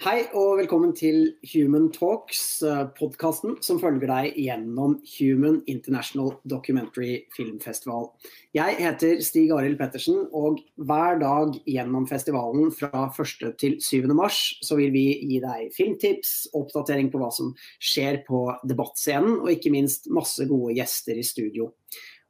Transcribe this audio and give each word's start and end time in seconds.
Hei 0.00 0.24
og 0.32 0.56
velkommen 0.56 0.94
til 0.96 1.34
Human 1.52 1.90
Talks, 1.92 2.62
eh, 2.64 2.86
podkasten 2.96 3.58
som 3.62 3.76
følger 3.78 4.08
deg 4.08 4.38
gjennom 4.40 4.94
Human 5.18 5.58
International 5.68 6.32
Documentary 6.48 7.26
Filmfestival. 7.36 8.08
Jeg 8.56 8.78
heter 8.80 9.20
Stig 9.20 9.52
Arild 9.52 9.76
Pettersen, 9.78 10.30
og 10.32 10.62
hver 10.80 11.20
dag 11.20 11.60
gjennom 11.68 12.08
festivalen 12.08 12.72
fra 12.72 13.04
1. 13.12 13.52
til 13.60 13.76
7. 13.80 14.08
mars 14.16 14.40
så 14.64 14.80
vil 14.80 14.90
vi 14.96 15.04
gi 15.28 15.38
deg 15.44 15.70
filmtips, 15.76 16.48
oppdatering 16.56 17.12
på 17.12 17.20
hva 17.20 17.30
som 17.30 17.52
skjer 17.78 18.24
på 18.26 18.46
debattscenen, 18.64 19.42
og 19.44 19.52
ikke 19.52 19.70
minst 19.76 20.08
masse 20.10 20.48
gode 20.48 20.74
gjester 20.80 21.20
i 21.20 21.22
studio. 21.22 21.74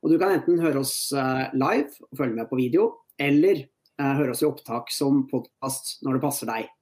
Og 0.03 0.11
du 0.11 0.19
kan 0.19 0.35
enten 0.35 0.61
høre 0.61 0.83
oss 0.83 1.13
eh, 1.15 1.49
live 1.55 1.95
og 2.11 2.19
følge 2.19 2.37
med 2.43 2.51
på 2.51 2.59
video, 2.59 2.91
eller 3.17 3.65
eh, 3.65 4.15
høre 4.19 4.35
oss 4.35 4.43
i 4.43 4.51
opptak 4.51 4.91
som 4.91 5.29
podkast 5.31 6.03
når 6.03 6.19
det 6.19 6.25
passer 6.29 6.51
deg. 6.51 6.73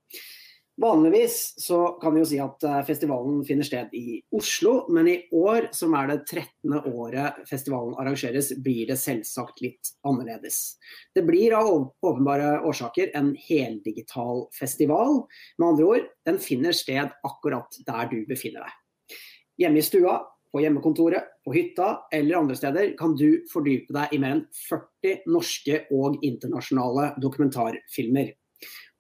Vanligvis 0.81 1.55
så 1.61 1.87
kan 2.01 2.15
vi 2.15 2.23
jo 2.23 2.27
si 2.31 2.39
at 2.41 2.65
eh, 2.65 2.79
festivalen 2.89 3.43
finner 3.45 3.67
sted 3.69 3.93
i 3.93 4.15
Oslo, 4.33 4.87
men 4.89 5.11
i 5.13 5.17
år, 5.37 5.67
som 5.77 5.93
er 5.99 6.09
det 6.09 6.17
13. 6.23 6.73
året 6.89 7.43
festivalen 7.51 7.99
arrangeres, 8.01 8.49
blir 8.65 8.89
det 8.89 8.97
selvsagt 9.03 9.61
litt 9.61 9.93
annerledes. 10.09 10.79
Det 11.13 11.27
blir 11.29 11.53
av 11.59 11.69
åpenbare 12.01 12.63
årsaker 12.65 13.13
en 13.19 13.35
heldigital 13.45 14.47
festival. 14.57 15.21
Med 15.61 15.69
andre 15.69 15.91
ord, 15.91 16.11
den 16.25 16.41
finner 16.41 16.73
sted 16.73 17.13
akkurat 17.29 17.77
der 17.85 18.09
du 18.09 18.23
befinner 18.31 18.65
deg. 18.65 19.21
Hjemme 19.61 19.83
i 19.83 19.85
stua, 19.85 20.17
på 20.51 20.65
hjemmekontoret, 20.65 21.29
på 21.45 21.53
hytta 21.55 21.93
eller 22.09 22.41
andre 22.41 22.57
steder 22.57 22.97
kan 22.99 23.13
du 23.21 23.45
fordype 23.53 23.93
deg 23.95 24.17
i 24.17 24.19
mer 24.23 24.39
enn 24.39 24.47
40 24.65 25.29
norske 25.29 25.85
og 25.93 26.25
internasjonale 26.25 27.13
dokumentarfilmer. 27.21 28.33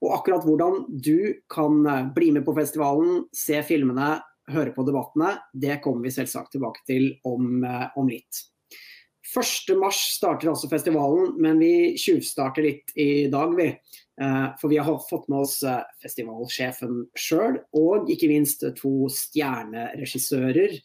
Og 0.00 0.14
akkurat 0.16 0.44
hvordan 0.46 0.84
du 0.88 1.40
kan 1.52 1.80
eh, 1.86 2.06
bli 2.14 2.30
med 2.36 2.46
på 2.46 2.56
festivalen, 2.56 3.24
se 3.36 3.60
filmene, 3.66 4.18
høre 4.50 4.72
på 4.74 4.84
debattene, 4.86 5.36
det 5.52 5.78
kommer 5.84 6.08
vi 6.08 6.14
selvsagt 6.14 6.54
tilbake 6.56 6.82
til 6.88 7.12
om, 7.28 7.64
eh, 7.64 7.88
om 8.00 8.08
litt. 8.10 8.46
1.3 9.30 9.76
starter 9.94 10.50
altså 10.50 10.70
festivalen, 10.72 11.36
men 11.38 11.60
vi 11.62 11.94
tjuvstarter 12.00 12.64
litt 12.64 12.94
i 12.98 13.28
dag, 13.30 13.52
vi. 13.54 13.68
Eh, 14.20 14.46
for 14.58 14.72
vi 14.72 14.80
har 14.80 15.04
fått 15.06 15.28
med 15.30 15.44
oss 15.44 15.60
festivalsjefen 16.02 17.04
sjøl, 17.14 17.60
og 17.76 18.10
ikke 18.10 18.32
minst 18.32 18.64
to 18.80 18.94
stjerneregissører. 19.14 20.80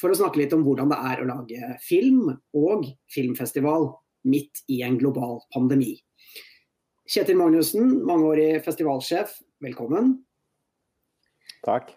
For 0.00 0.10
å 0.10 0.16
snakke 0.18 0.40
litt 0.40 0.54
om 0.56 0.64
hvordan 0.66 0.90
det 0.90 0.98
er 1.12 1.20
å 1.22 1.28
lage 1.28 1.68
film 1.84 2.32
og 2.56 2.88
filmfestival 3.14 3.92
midt 4.26 4.64
i 4.72 4.80
en 4.82 4.98
global 4.98 5.38
pandemi. 5.54 5.92
Kjetil 7.04 7.36
Magnussen, 7.36 7.98
mangeårig 8.08 8.62
festivalsjef, 8.64 9.34
velkommen. 9.60 10.14
Takk. 11.66 11.90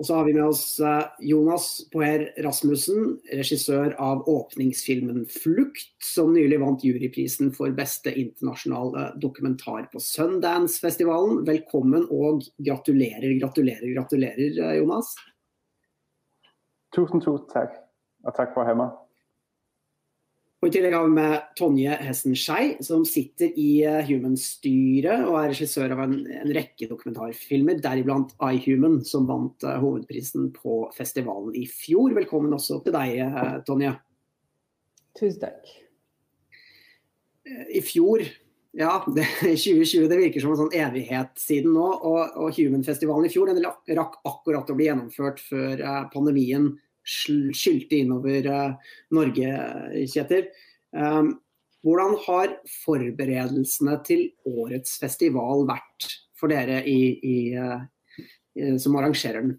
Og 0.00 0.04
så 0.04 0.18
har 0.18 0.26
vi 0.28 0.34
med 0.36 0.46
oss 0.50 0.64
eh, 0.84 1.06
Jonas 1.28 1.66
Poher 1.92 2.26
Rasmussen, 2.44 3.14
regissør 3.32 3.94
av 4.00 4.28
åpningsfilmen 4.28 5.24
'Flukt', 5.32 5.96
som 6.04 6.32
nylig 6.36 6.60
vant 6.60 6.84
juryprisen 6.84 7.54
for 7.56 7.72
beste 7.76 8.12
internasjonale 8.12 9.10
dokumentar 9.20 9.88
på 9.92 10.00
Sundance-festivalen. 10.00 11.42
Velkommen 11.48 12.04
og 12.12 12.44
gratulerer, 12.60 13.32
gratulerer, 13.40 13.88
gratulerer, 13.96 14.56
eh, 14.60 14.78
Jonas. 14.80 15.14
Tusen, 16.96 17.20
tusen 17.20 17.48
takk. 17.52 17.80
Og 18.28 18.36
takk 18.36 18.52
for 18.52 18.64
å 18.64 18.68
ha 18.68 18.76
meg. 18.76 18.96
Og 20.60 20.68
I 20.68 20.74
tillegg 20.74 20.92
har 20.92 21.06
vi 21.06 21.14
med 21.16 21.44
Tonje 21.56 21.94
Hessen 22.04 22.34
Skei, 22.36 22.74
som 22.84 23.00
sitter 23.08 23.48
i 23.56 23.80
eh, 23.88 24.02
Human-styret 24.04 25.22
og 25.24 25.38
er 25.40 25.46
regissør 25.54 25.94
av 25.94 26.02
en, 26.04 26.18
en 26.36 26.52
rekke 26.52 26.84
dokumentarfilmer, 26.90 27.78
deriblant 27.80 28.34
iHuman, 28.44 28.98
som 29.08 29.24
vant 29.28 29.64
uh, 29.64 29.78
hovedprisen 29.80 30.50
på 30.52 30.82
festivalen 30.92 31.56
i 31.56 31.64
fjor. 31.64 32.12
Velkommen 32.18 32.52
også 32.52 32.82
til 32.84 32.92
deg, 32.92 33.22
uh, 33.24 33.56
Tonje. 33.64 33.94
Tusen 35.16 35.40
takk. 35.46 35.72
I 37.48 37.80
fjor 37.80 38.26
ja, 38.76 38.92
det, 39.16 39.24
2020 39.40 40.12
det 40.12 40.20
virker 40.20 40.44
som 40.44 40.52
en 40.52 40.60
sånn 40.60 40.76
evighet 40.76 41.40
siden 41.40 41.72
nå. 41.72 41.88
Og, 41.88 42.36
og 42.36 42.60
Human-festivalen 42.60 43.30
i 43.30 43.32
fjor 43.32 43.48
den 43.48 43.64
rakk 43.64 44.20
akkurat 44.28 44.68
å 44.68 44.76
bli 44.76 44.92
gjennomført 44.92 45.40
før 45.40 45.80
uh, 45.80 46.04
pandemien 46.12 46.74
skylte 47.10 48.00
innover 48.00 48.48
uh, 48.50 48.96
Norge, 49.14 49.54
Kjetil. 50.10 50.50
Um, 50.94 51.34
hvordan 51.86 52.16
har 52.26 52.56
forberedelsene 52.82 53.96
til 54.06 54.26
årets 54.48 54.98
festival 55.00 55.64
vært 55.68 56.10
for 56.38 56.52
dere 56.52 56.82
i, 56.88 57.00
i, 57.24 57.36
uh, 57.56 58.76
som 58.80 58.98
arrangerer 59.00 59.46
den? 59.46 59.56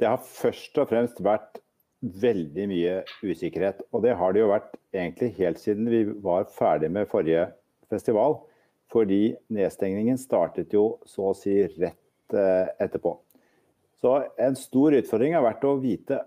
Det 0.00 0.08
har 0.08 0.22
først 0.24 0.78
og 0.80 0.88
fremst 0.88 1.18
vært 1.20 1.60
veldig 2.00 2.68
mye 2.70 3.00
usikkerhet. 3.20 3.82
Og 3.92 4.06
det 4.06 4.14
har 4.16 4.32
det 4.32 4.40
jo 4.40 4.52
vært 4.52 4.78
egentlig 4.96 5.34
helt 5.36 5.60
siden 5.60 5.90
vi 5.92 6.06
var 6.24 6.48
ferdig 6.54 6.88
med 6.94 7.10
forrige 7.10 7.50
festival. 7.92 8.38
Fordi 8.90 9.34
nedstengningen 9.52 10.18
startet 10.18 10.72
jo 10.74 10.94
så 11.06 11.30
å 11.30 11.36
si 11.36 11.60
rett 11.76 12.38
etterpå. 12.80 13.12
Så 14.00 14.14
en 14.40 14.56
stor 14.56 14.96
utfordring 14.96 15.34
har 15.36 15.44
vært 15.44 15.64
å 15.68 15.76
vite 15.80 16.22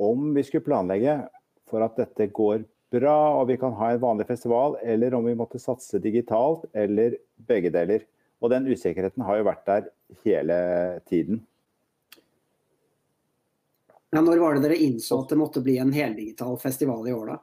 om 0.00 0.30
vi 0.34 0.44
skulle 0.46 0.64
planlegge 0.64 1.20
for 1.68 1.84
at 1.84 1.98
dette 1.98 2.30
går 2.32 2.62
bra 2.92 3.16
og 3.36 3.50
vi 3.50 3.58
kan 3.60 3.74
ha 3.76 3.90
en 3.92 4.00
vanlig 4.00 4.24
festival, 4.30 4.78
eller 4.80 5.14
om 5.14 5.26
vi 5.28 5.36
måtte 5.36 5.60
satse 5.60 6.00
digitalt, 6.00 6.64
eller 6.72 7.18
begge 7.48 7.72
deler. 7.74 8.06
Og 8.40 8.52
den 8.52 8.68
usikkerheten 8.70 9.24
har 9.26 9.40
jo 9.40 9.48
vært 9.48 9.66
der 9.68 9.90
hele 10.24 10.56
tiden. 11.10 11.42
Ja, 14.14 14.22
når 14.24 14.40
var 14.40 14.56
det 14.56 14.64
dere 14.64 14.80
innså 14.80 15.18
at 15.20 15.34
det 15.34 15.36
måtte 15.36 15.60
bli 15.60 15.76
en 15.82 15.92
heldigital 15.92 16.56
festival 16.62 17.04
i 17.10 17.12
år, 17.12 17.34
da? 17.34 17.38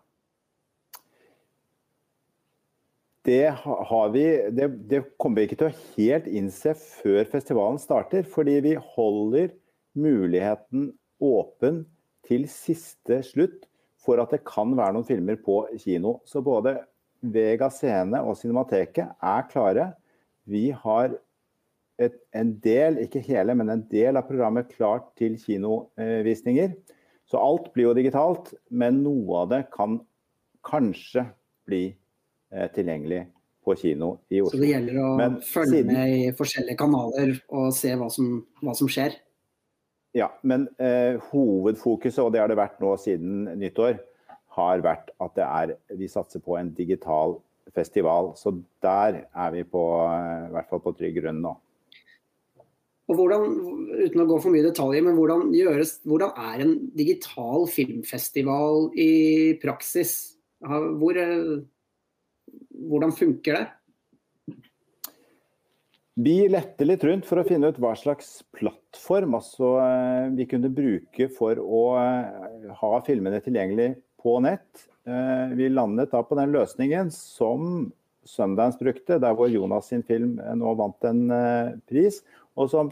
Det, 3.26 3.46
har 3.58 4.10
vi, 4.14 4.26
det, 4.54 4.66
det 4.90 5.04
kommer 5.22 5.42
vi 5.42 5.48
ikke 5.50 5.60
til 5.62 5.70
å 5.72 5.78
helt 5.98 6.26
innse 6.30 6.74
før 6.78 7.24
festivalen 7.30 7.80
starter. 7.82 8.26
Fordi 8.30 8.60
vi 8.62 8.74
holder 8.94 9.54
muligheten 9.98 10.92
åpen 11.24 11.84
til 12.26 12.48
siste 12.52 13.22
slutt 13.26 13.68
for 14.06 14.22
at 14.22 14.34
det 14.34 14.44
kan 14.48 14.74
være 14.78 14.96
noen 14.96 15.08
filmer 15.08 15.38
på 15.42 15.64
kino. 15.82 16.20
Så 16.28 16.44
både 16.46 16.78
Vega 17.26 17.70
Scene 17.74 18.22
og 18.22 18.38
Cinemateket 18.38 19.16
er 19.18 19.48
klare. 19.50 19.92
Vi 20.46 20.70
har 20.76 21.16
et, 22.02 22.18
en 22.36 22.54
del, 22.62 23.00
ikke 23.06 23.24
hele, 23.26 23.56
men 23.58 23.72
en 23.72 23.86
del 23.92 24.20
av 24.20 24.28
programmet 24.28 24.74
klart 24.76 25.10
til 25.20 25.40
kinovisninger. 25.42 26.76
Så 27.26 27.42
alt 27.42 27.72
blir 27.74 27.90
jo 27.90 27.96
digitalt, 27.98 28.52
men 28.70 29.02
noe 29.06 29.46
av 29.46 29.54
det 29.54 29.64
kan 29.74 29.98
kanskje 30.66 31.26
bli 31.66 31.88
eh, 31.90 32.68
tilgjengelig 32.76 33.24
på 33.66 33.74
kino 33.80 34.12
i 34.30 34.44
Oslo. 34.44 34.60
Så 34.60 34.62
det 34.62 34.74
gjelder 34.76 35.00
å 35.02 35.12
men, 35.18 35.38
følge 35.42 35.80
siden... 35.80 35.94
med 35.94 36.14
i 36.14 36.34
forskjellige 36.38 36.78
kanaler 36.78 37.34
og 37.50 37.72
se 37.74 37.96
hva 37.98 38.10
som, 38.14 38.36
hva 38.62 38.76
som 38.78 38.92
skjer? 38.92 39.18
Ja, 40.16 40.30
men 40.48 40.70
eh, 40.80 41.18
hovedfokuset, 41.32 42.22
og 42.24 42.32
det 42.32 42.40
har 42.40 42.48
det 42.48 42.56
vært 42.56 42.80
nå 42.80 42.94
siden 43.02 43.50
nyttår, 43.60 43.98
har 44.56 44.84
vært 44.84 45.12
at 45.20 45.36
det 45.36 45.44
er, 45.44 45.74
vi 46.00 46.08
satser 46.08 46.40
på 46.44 46.56
en 46.56 46.72
digital 46.78 47.36
festival. 47.76 48.32
Så 48.40 48.54
der 48.86 49.26
er 49.28 49.52
vi 49.52 49.66
på, 49.68 49.84
eh, 50.08 50.48
i 50.48 50.54
hvert 50.56 50.72
fall 50.72 50.84
på 50.86 50.96
trygg 50.96 51.20
grunn 51.20 51.44
nå. 51.44 51.52
Og 53.06 53.20
hvordan, 53.20 53.44
uten 54.00 54.24
å 54.24 54.28
gå 54.30 54.40
for 54.42 54.56
mye 54.56 54.66
detaljer, 54.66 55.04
men 55.06 55.18
hvordan, 55.20 55.52
gjøres, 55.54 55.98
hvordan 56.08 56.32
er 56.42 56.64
en 56.64 56.74
digital 56.98 57.68
filmfestival 57.70 58.88
i 58.98 59.12
praksis? 59.62 60.16
Hvor, 60.64 61.20
eh, 61.20 61.60
hvordan 62.88 63.14
funker 63.20 63.60
det? 63.60 63.66
Vi 66.16 66.46
lette 66.48 66.86
litt 66.86 67.04
rundt 67.04 67.26
for 67.28 67.42
å 67.42 67.44
finne 67.44 67.68
ut 67.68 67.80
hva 67.84 67.92
slags 68.00 68.38
plattform 68.56 69.34
altså, 69.36 69.74
eh, 69.84 70.30
vi 70.38 70.46
kunne 70.48 70.72
bruke 70.72 71.28
for 71.36 71.60
å 71.60 71.82
eh, 72.00 72.70
ha 72.80 72.92
filmene 73.04 73.42
tilgjengelig 73.44 73.90
på 74.24 74.38
nett. 74.46 74.86
Eh, 75.04 75.52
vi 75.60 75.68
landet 75.68 76.14
da 76.16 76.22
på 76.24 76.38
den 76.40 76.56
løsningen 76.56 77.12
som 77.12 77.90
Sundance 78.26 78.80
brukte, 78.80 79.20
der 79.20 79.36
hvor 79.36 79.52
Jonas 79.52 79.92
sin 79.92 80.06
film 80.08 80.40
nå 80.40 80.72
vant 80.80 81.04
en 81.06 81.28
pris, 81.86 82.24
og 82.58 82.72
som 82.72 82.88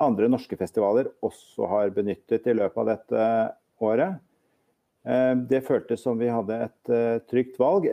andre 0.00 0.30
norske 0.30 0.56
festivaler 0.56 1.10
også 1.26 1.66
har 1.68 1.90
benyttet 1.92 2.46
i 2.46 2.54
løpet 2.56 2.80
av 2.80 2.88
dette 2.88 3.26
året. 3.84 4.22
Det 5.50 5.60
føltes 5.66 6.00
som 6.06 6.16
vi 6.16 6.30
hadde 6.32 6.56
et 6.70 6.92
trygt 7.28 7.60
valg. 7.60 7.84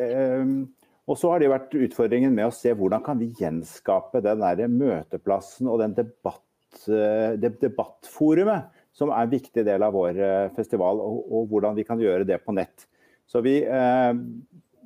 Og 1.05 1.19
så 1.21 1.31
har 1.31 1.41
det 1.41 1.51
vært 1.51 1.75
utfordringen 1.77 2.33
med 2.33 2.49
å 2.49 2.55
se 2.55 2.73
hvordan 2.73 3.03
kan 3.05 3.19
vi 3.21 3.29
gjenskape 3.37 4.23
den 4.25 4.41
der 4.41 4.71
møteplassen 4.71 5.69
og 5.69 5.83
den 5.83 5.93
debatt, 5.97 6.41
eh, 6.89 7.35
det 7.37 7.59
debattforumet 7.61 8.71
som 8.95 9.11
er 9.11 9.25
en 9.25 9.33
viktig 9.33 9.65
del 9.67 9.83
av 9.85 9.93
vår 9.95 10.19
eh, 10.23 10.51
festival, 10.55 11.01
og, 11.03 11.25
og 11.29 11.49
hvordan 11.51 11.77
vi 11.77 11.85
kan 11.87 12.01
gjøre 12.01 12.27
det 12.27 12.39
på 12.45 12.55
nett. 12.55 12.87
Så 13.27 13.41
vi, 13.45 13.59
eh, 13.61 14.13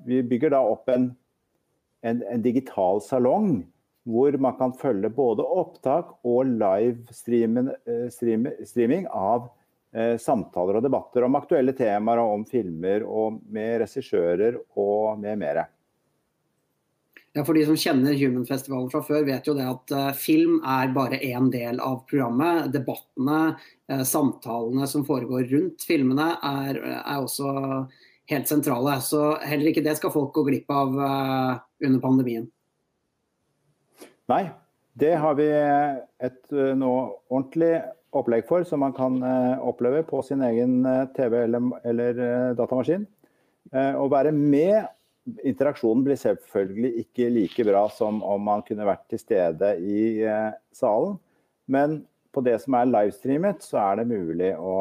vi 0.08 0.22
bygger 0.26 0.56
da 0.56 0.64
opp 0.66 0.90
en, 0.92 1.12
en, 2.02 2.24
en, 2.24 2.44
digital 2.44 3.04
salong 3.06 3.62
hvor 4.10 4.34
man 4.42 4.56
kan 4.58 4.74
følge 4.74 5.12
både 5.14 5.44
opptak 5.46 6.16
og 6.26 6.48
livestreaming 6.50 7.70
streaming 8.10 9.06
av 9.12 9.50
eh, 9.94 10.16
samtaler 10.18 10.80
og 10.80 10.88
debatter 10.88 11.28
om 11.28 11.38
aktuelle 11.38 11.76
temaer 11.78 12.24
og 12.24 12.40
om 12.40 12.46
filmer, 12.50 13.06
og 13.06 13.44
med 13.54 13.84
regissører 13.84 14.58
og 14.80 15.20
med 15.22 15.44
mere. 15.44 15.68
Ja, 17.40 17.46
for 17.48 17.54
De 17.56 17.62
som 17.64 17.78
kjenner 17.80 18.18
Human-festivalen 18.20 18.90
fra 18.92 19.00
før, 19.00 19.22
vet 19.24 19.46
jo 19.48 19.54
det 19.56 19.64
at 19.64 19.92
uh, 19.96 20.08
film 20.12 20.58
er 20.68 20.90
bare 20.92 21.22
én 21.24 21.46
del 21.54 21.78
av 21.80 22.02
programmet. 22.10 22.66
Debattene, 22.74 23.54
uh, 23.88 24.02
samtalene 24.04 24.88
som 24.92 25.06
foregår 25.08 25.46
rundt 25.48 25.86
filmene, 25.88 26.34
er, 26.44 26.82
er, 26.98 27.22
også 27.22 27.54
helt 28.34 28.52
sentrale. 28.52 28.98
Så 29.00 29.38
heller 29.40 29.72
ikke 29.72 29.86
det 29.86 29.96
skal 30.02 30.12
folk 30.12 30.34
gå 30.36 30.44
glipp 30.50 30.68
av 30.68 31.00
under 31.00 32.04
pandemien. 32.04 32.50
Nei, 34.28 34.44
det 35.00 35.16
har 35.24 35.40
vi 35.40 35.48
et 35.48 36.44
nå 36.52 36.94
ordentlig 37.32 37.72
opplegg 38.12 38.52
for, 38.52 38.68
som 38.68 38.84
man 38.84 39.00
kan 39.00 39.24
oppleve 39.64 40.04
på 40.12 40.20
sin 40.28 40.44
egen 40.44 40.84
TV 41.16 41.40
eller, 41.46 41.72
eller 41.88 42.24
datamaskin. 42.60 43.08
Å 43.72 44.06
være 44.12 44.36
med 44.36 44.84
interaksjonen 45.48 46.04
blir 46.06 46.20
selvfølgelig 46.20 47.06
ikke 47.06 47.30
like 47.34 47.66
bra 47.68 47.84
som 47.94 48.22
om 48.26 48.48
man 48.50 48.64
kunne 48.68 48.88
vært 48.88 49.06
til 49.12 49.22
stede 49.22 49.76
i 49.82 50.02
eh, 50.26 50.52
salen. 50.76 51.18
Men 51.70 52.02
på 52.32 52.44
det 52.46 52.58
som 52.64 52.76
er 52.78 52.90
livestreamet, 52.90 53.64
så 53.66 53.80
er 53.84 54.02
det 54.02 54.10
mulig 54.12 54.52
å 54.58 54.76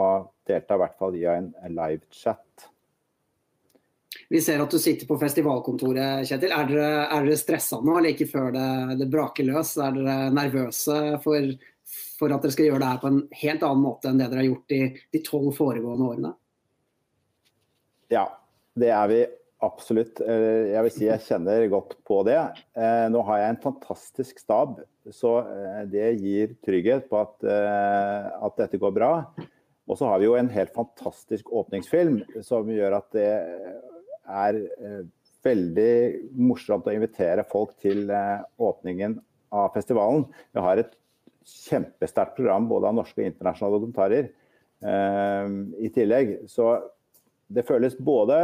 delta 0.49 0.77
i 0.77 0.83
hvert 0.83 0.99
fall 1.01 1.15
via 1.17 1.39
en 1.41 1.53
livechat. 1.73 2.69
Vi 4.29 4.41
ser 4.45 4.61
at 4.61 4.73
du 4.73 4.77
sitter 4.81 5.09
på 5.09 5.17
festivalkontoret, 5.21 6.27
Kjetil. 6.29 6.53
Er 6.53 6.69
dere, 6.69 6.89
er 7.07 7.25
dere 7.25 7.41
stressa 7.41 7.79
nå, 7.85 7.97
like 8.05 8.27
før 8.29 8.51
det, 8.53 8.69
det, 9.01 9.09
braker 9.13 9.47
løs? 9.49 9.75
Er 9.81 9.95
dere 9.97 10.17
nervøse 10.37 10.99
for, 11.25 11.55
for, 12.19 12.35
at 12.35 12.45
dere 12.45 12.53
skal 12.53 12.69
gjøre 12.69 12.83
det 12.83 12.91
her 12.91 13.01
på 13.05 13.13
en 13.13 13.23
helt 13.41 13.65
annen 13.65 13.85
måte 13.85 14.11
enn 14.11 14.21
det 14.21 14.29
dere 14.29 14.43
har 14.43 14.51
gjort 14.51 14.77
i 14.77 14.83
de 15.17 15.23
tolv 15.25 15.49
foregående 15.57 16.11
årene? 16.13 16.35
Ja, 18.13 18.27
det 18.79 18.93
er 18.93 19.09
vi 19.13 19.23
Absolutt. 19.59 20.21
Eh, 20.23 20.71
jeg 20.71 20.83
vil 20.87 20.93
si 20.95 21.07
jeg 21.09 21.25
kjenner 21.27 21.65
godt 21.73 21.97
på 22.07 22.21
det. 22.29 22.39
Eh, 22.79 23.07
nå 23.11 23.25
har 23.27 23.41
jeg 23.41 23.55
en 23.55 23.63
fantastisk 23.65 24.39
stab, 24.39 24.77
så 25.11 25.33
eh, 25.43 25.81
det 25.91 26.13
gir 26.23 26.53
trygghet 26.63 27.09
på 27.11 27.19
at, 27.19 27.47
at 28.39 28.61
dette 28.61 28.79
går 28.79 28.95
bra. 28.95 29.13
Og 29.89 29.99
så 29.99 30.07
har 30.07 30.21
vi 30.21 30.29
jo 30.29 30.37
en 30.39 30.51
helt 30.53 30.71
fantastisk 30.77 31.51
åpningsfilm 31.51 32.21
som 32.47 32.71
gjør 32.71 33.01
at 33.01 33.09
det 33.17 33.31
er 34.29 34.61
veldig 35.47 35.95
morsomt 36.37 36.87
å 36.91 36.93
invitere 36.93 37.47
folk 37.49 37.73
til 37.81 38.05
åpningen 38.61 39.17
av 39.57 39.73
festivalen. 39.73 40.27
Vi 40.53 40.61
har 40.61 40.83
et 40.83 40.93
kjempesterkt 41.49 42.37
program 42.37 42.69
både 42.69 42.91
av 42.91 42.99
norske 43.01 43.23
og 43.23 43.31
internasjonale 43.31 43.81
dokumentarer 43.81 44.29
i 45.81 45.91
tillegg. 45.95 46.35
Så 46.53 46.75
det 47.49 47.65
føles 47.65 47.97
både 47.97 48.43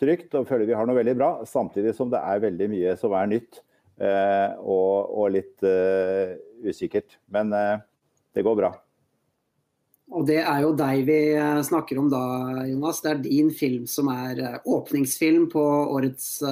trygt 0.00 0.34
og 0.36 0.48
føler 0.48 0.66
vi 0.68 0.74
har 0.76 0.86
noe 0.88 0.98
veldig 0.98 1.16
bra, 1.18 1.30
samtidig 1.48 1.94
som 1.96 2.10
det 2.12 2.20
er 2.20 2.44
veldig 2.44 2.68
mye 2.72 2.96
som 3.00 3.12
er 3.16 3.26
nytt 3.30 3.62
eh, 4.00 4.50
og, 4.60 5.14
og, 5.14 5.26
litt 5.36 5.58
uh, 5.64 6.36
usikkert. 6.66 7.18
Men 7.32 7.52
uh, 7.54 7.78
det 8.36 8.42
går 8.46 8.56
bra. 8.60 8.70
Og 10.10 10.26
det 10.26 10.40
er 10.42 10.60
jo 10.64 10.72
deg 10.74 11.04
vi 11.06 11.38
snakker 11.62 11.98
om 12.00 12.08
da, 12.10 12.20
Jonas. 12.66 12.98
Det 13.04 13.10
er 13.12 13.20
din 13.22 13.50
film 13.54 13.86
som 13.86 14.08
er 14.10 14.58
åpningsfilm 14.66 15.46
på 15.52 15.62
årets 15.94 16.42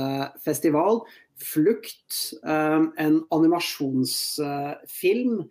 festival. 0.45 1.03
'Flukt', 1.39 2.35
en 2.47 3.27
animasjonsfilm 3.35 5.43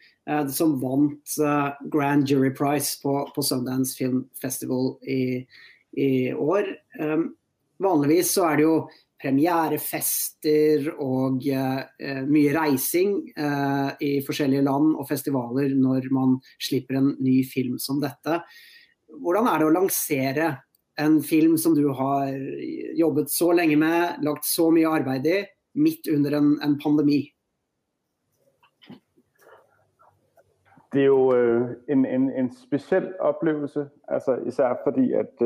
som 0.51 0.79
vant 0.79 1.35
Grand 1.91 2.27
Jury 2.27 2.51
Prize 2.55 2.95
på, 3.03 3.27
på 3.35 3.41
Sundance 3.43 3.97
Film 3.99 4.29
Festival 4.39 4.95
i, 5.03 5.43
i 5.99 6.31
år. 6.31 6.63
Vanligvis 7.83 8.31
så 8.33 8.47
er 8.49 8.57
det 8.57 8.65
jo 8.65 8.77
premierefester 9.21 10.91
og 11.01 11.45
uh, 11.49 12.23
mye 12.29 12.53
reising 12.53 13.15
uh, 13.37 13.93
i 14.03 14.17
forskjellige 14.25 14.65
land 14.65 14.93
og 14.97 15.07
festivaler 15.09 15.73
når 15.77 16.09
man 16.13 16.37
slipper 16.61 16.99
en 16.99 17.11
ny 17.23 17.39
film 17.49 17.77
som 17.81 18.01
dette. 18.01 18.41
Hvordan 19.17 19.49
er 19.49 19.61
det 19.61 19.69
å 19.69 19.73
lansere 19.73 20.51
en 21.01 21.19
film 21.25 21.57
som 21.61 21.75
du 21.77 21.87
har 21.97 22.29
jobbet 22.97 23.29
så 23.29 23.51
lenge 23.57 23.77
med, 23.77 24.21
lagt 24.25 24.45
så 24.49 24.69
mye 24.73 24.89
arbeid 24.89 25.27
i, 25.29 25.41
midt 25.77 26.09
under 26.13 26.37
en, 26.37 26.53
en 26.65 26.77
pandemi? 26.81 27.21
Det 30.93 31.03
er 31.03 31.09
jo 31.09 31.33
uh, 31.33 31.73
en, 31.89 32.05
en, 32.05 32.31
en, 32.37 32.49
spesiell 32.53 33.11
opplevelse, 33.21 33.89
altså, 34.13 34.37
især 34.49 34.77
fordi 34.85 35.11
at 35.17 35.41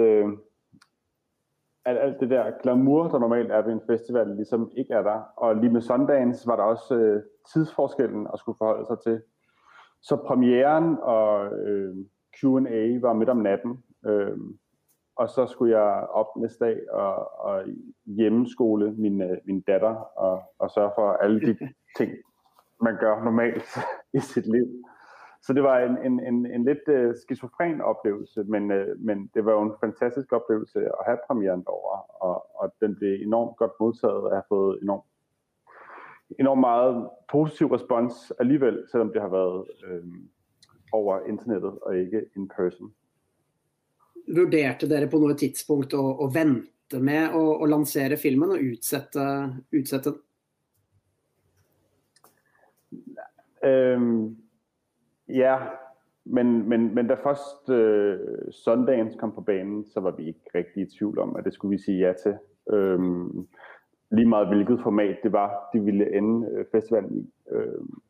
at 1.86 1.98
alt 1.98 2.20
det 2.20 2.30
der 2.30 2.52
glamour, 2.64 3.08
der 3.08 3.20
normalt 3.20 3.52
er 3.52 3.62
ved 3.62 3.74
en 3.74 3.82
festival, 3.88 4.28
ligesom 4.28 4.72
ikke 4.78 4.94
er 4.94 5.04
der. 5.04 5.22
Og 5.38 5.56
lige 5.56 5.74
med 5.74 5.82
Sundance 5.82 6.48
var 6.48 6.56
der 6.56 6.64
også 6.64 6.96
øh, 6.96 7.24
tidsforskellen 7.54 8.28
at 8.34 8.40
skulle 8.40 8.58
forholde 8.58 8.86
sig 8.86 9.00
til. 9.00 9.22
Så 10.02 10.16
premieren 10.16 10.98
og 11.02 11.54
øh, 11.60 11.96
Q&A 12.40 13.00
var 13.02 13.14
midt 13.14 13.30
om 13.30 13.38
natten. 13.38 13.84
Øh, 14.06 14.38
og 15.16 15.30
så 15.30 15.48
skulle 15.48 15.78
jeg 15.80 16.08
op 16.10 16.28
næste 16.38 16.66
dag 16.66 16.78
og, 16.92 17.40
og 17.40 17.64
hjemmeskole 18.06 18.92
min, 18.92 19.22
øh, 19.22 19.38
min 19.46 19.62
datter 19.62 19.96
og, 20.18 20.42
og 20.60 20.72
sørge 20.72 20.92
for 20.96 21.12
alle 21.12 21.42
de 21.42 21.58
ting, 21.98 22.12
man 22.82 22.98
gør 23.00 23.24
normalt 23.24 23.78
i 24.14 24.20
sit 24.20 24.48
liv. 24.48 24.66
Så 25.42 25.54
det 25.54 25.64
var 25.64 25.80
en, 25.82 25.98
en, 25.98 26.20
en, 26.20 26.46
en 26.46 26.64
lidt 26.64 26.88
uh, 26.88 27.14
skizofren 27.18 27.82
opplevelse, 27.82 28.44
men, 28.44 28.72
uh, 28.72 28.94
men 29.00 29.30
det 29.34 29.46
var 29.46 29.52
jo 29.58 29.62
en 29.62 29.78
fantastisk 29.82 30.34
opplevelse 30.38 30.84
å 30.86 31.06
ha 31.08 31.16
premieren 31.28 31.64
over. 31.68 32.04
og, 32.22 32.44
og 32.62 32.76
den 32.82 32.94
ble 33.00 33.16
enormt 33.24 33.58
godt 33.58 33.80
mottatt 33.82 34.12
og 34.12 34.36
har 34.36 34.46
fået 34.50 34.84
enormt, 34.84 35.08
enormt 36.40 36.62
meget 36.62 37.10
positiv 37.32 37.74
respons 37.74 38.32
alligevel, 38.40 38.84
selvom 38.92 39.10
det 39.14 39.22
har 39.22 39.34
vært 39.34 39.86
uh, 39.88 40.14
over 40.94 41.26
internettet 41.26 41.80
og 41.82 41.98
ikke 41.98 42.26
in 42.38 42.48
person. 42.52 42.94
Vurderte 44.30 44.90
dere 44.90 45.10
på 45.10 45.20
noe 45.24 45.34
tidspunkt 45.40 45.96
å, 45.98 46.04
å 46.22 46.30
vente 46.30 47.00
med 47.02 47.34
å, 47.34 47.42
å 47.64 47.70
lansere 47.70 48.20
filmen 48.20 48.54
og 48.54 48.62
utsette, 48.62 49.26
utsette 49.74 50.14
den? 50.14 50.22
Um, 53.62 54.41
Ja, 55.36 55.58
men, 56.26 56.70
men, 56.70 56.96
men 56.96 57.08
da 57.08 57.14
først 57.14 57.70
øh, 57.70 58.20
Sundance 58.52 59.18
kom 59.18 59.32
på 59.32 59.42
banen, 59.42 59.86
så 59.86 60.00
var 60.00 60.12
vi 60.12 60.28
ikke 60.28 60.50
rigtig 60.56 60.84
i 60.84 60.98
tvivl 60.98 61.20
om, 61.20 61.36
at 61.36 61.46
det 61.46 61.54
skulle 61.54 61.78
vi 61.78 61.84
sige 61.84 62.08
ja 62.08 62.14
til. 62.14 62.36
Øhm, 62.70 63.48
lige 64.12 64.30
meget 64.30 64.48
hvilket 64.48 64.80
format 64.84 65.18
det 65.24 65.32
var, 65.32 65.70
de 65.74 65.80
ville 65.80 66.18
ende 66.18 66.48
øh, 66.52 66.66
festivalen 66.72 67.18
i. 67.18 67.34
Øhm, 67.52 68.02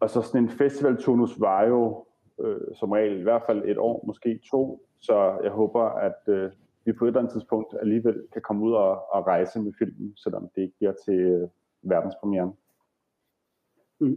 og 0.00 0.10
så 0.10 0.22
sådan 0.22 0.42
en 0.42 0.50
festivalturnus 0.50 1.40
var 1.40 1.64
jo 1.64 2.04
øh, 2.40 2.60
som 2.74 2.90
regel 2.90 3.20
i 3.20 3.22
hvert 3.22 3.42
fald 3.46 3.62
et 3.64 3.78
år, 3.78 4.04
måske 4.06 4.40
to. 4.50 4.86
Så 5.00 5.38
jeg 5.42 5.50
håber, 5.50 5.82
at 5.82 6.28
øh, 6.28 6.50
vi 6.84 6.92
på 6.92 7.04
et 7.04 7.08
eller 7.08 7.20
andet 7.20 7.32
tidspunkt 7.32 7.74
alligevel 7.80 8.22
kan 8.32 8.42
komme 8.42 8.64
ud 8.64 8.72
og, 8.72 9.14
og 9.14 9.26
rejse 9.26 9.60
med 9.60 9.72
filmen, 9.78 10.16
selvom 10.16 10.48
det 10.54 10.62
ikke 10.62 10.76
bliver 10.78 10.92
til 11.04 11.20
øh, 11.20 11.48
verdenspremieren. 11.82 12.52
Mm. 14.02 14.16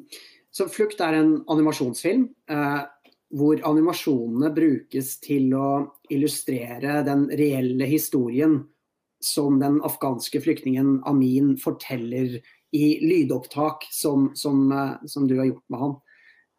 Så 0.55 0.67
'Flukt' 0.71 1.03
er 1.03 1.19
en 1.19 1.33
animasjonsfilm 1.51 2.29
eh, 2.49 2.83
hvor 3.35 3.59
animasjonene 3.67 4.53
brukes 4.55 5.17
til 5.23 5.51
å 5.57 5.67
illustrere 6.13 7.01
den 7.07 7.27
reelle 7.35 7.87
historien 7.89 8.61
som 9.23 9.59
den 9.59 9.81
afghanske 9.83 10.39
flyktningen 10.43 11.01
Amin 11.09 11.55
forteller 11.59 12.37
i 12.75 12.87
lydopptak 13.03 13.87
som, 13.91 14.29
som, 14.35 14.71
eh, 14.71 15.07
som 15.11 15.27
du 15.27 15.37
har 15.39 15.49
gjort 15.51 15.69
med 15.69 15.83
han. 15.85 15.95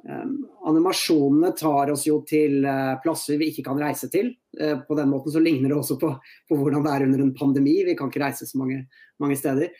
Um, 0.07 0.35
animasjonene 0.71 1.51
tar 1.59 1.91
oss 1.91 2.05
jo 2.07 2.21
til 2.29 2.61
uh, 2.63 2.95
plasser 3.03 3.41
vi 3.41 3.49
ikke 3.51 3.65
kan 3.67 3.81
reise 3.81 4.07
til. 4.13 4.29
Uh, 4.55 4.77
på 4.87 4.95
den 4.95 5.11
måten 5.11 5.35
så 5.35 5.43
ligner 5.43 5.73
det 5.73 5.79
også 5.81 5.97
på, 5.99 6.13
på, 6.47 6.59
hvordan 6.61 6.85
det 6.85 6.93
er 6.93 7.07
under 7.09 7.25
en 7.25 7.35
pandemi. 7.35 7.81
Vi 7.89 7.97
kan 7.99 8.13
ikke 8.13 8.23
reise 8.23 8.47
så 8.47 8.61
mange, 8.61 8.85
mange 9.23 9.39
steder. 9.41 9.73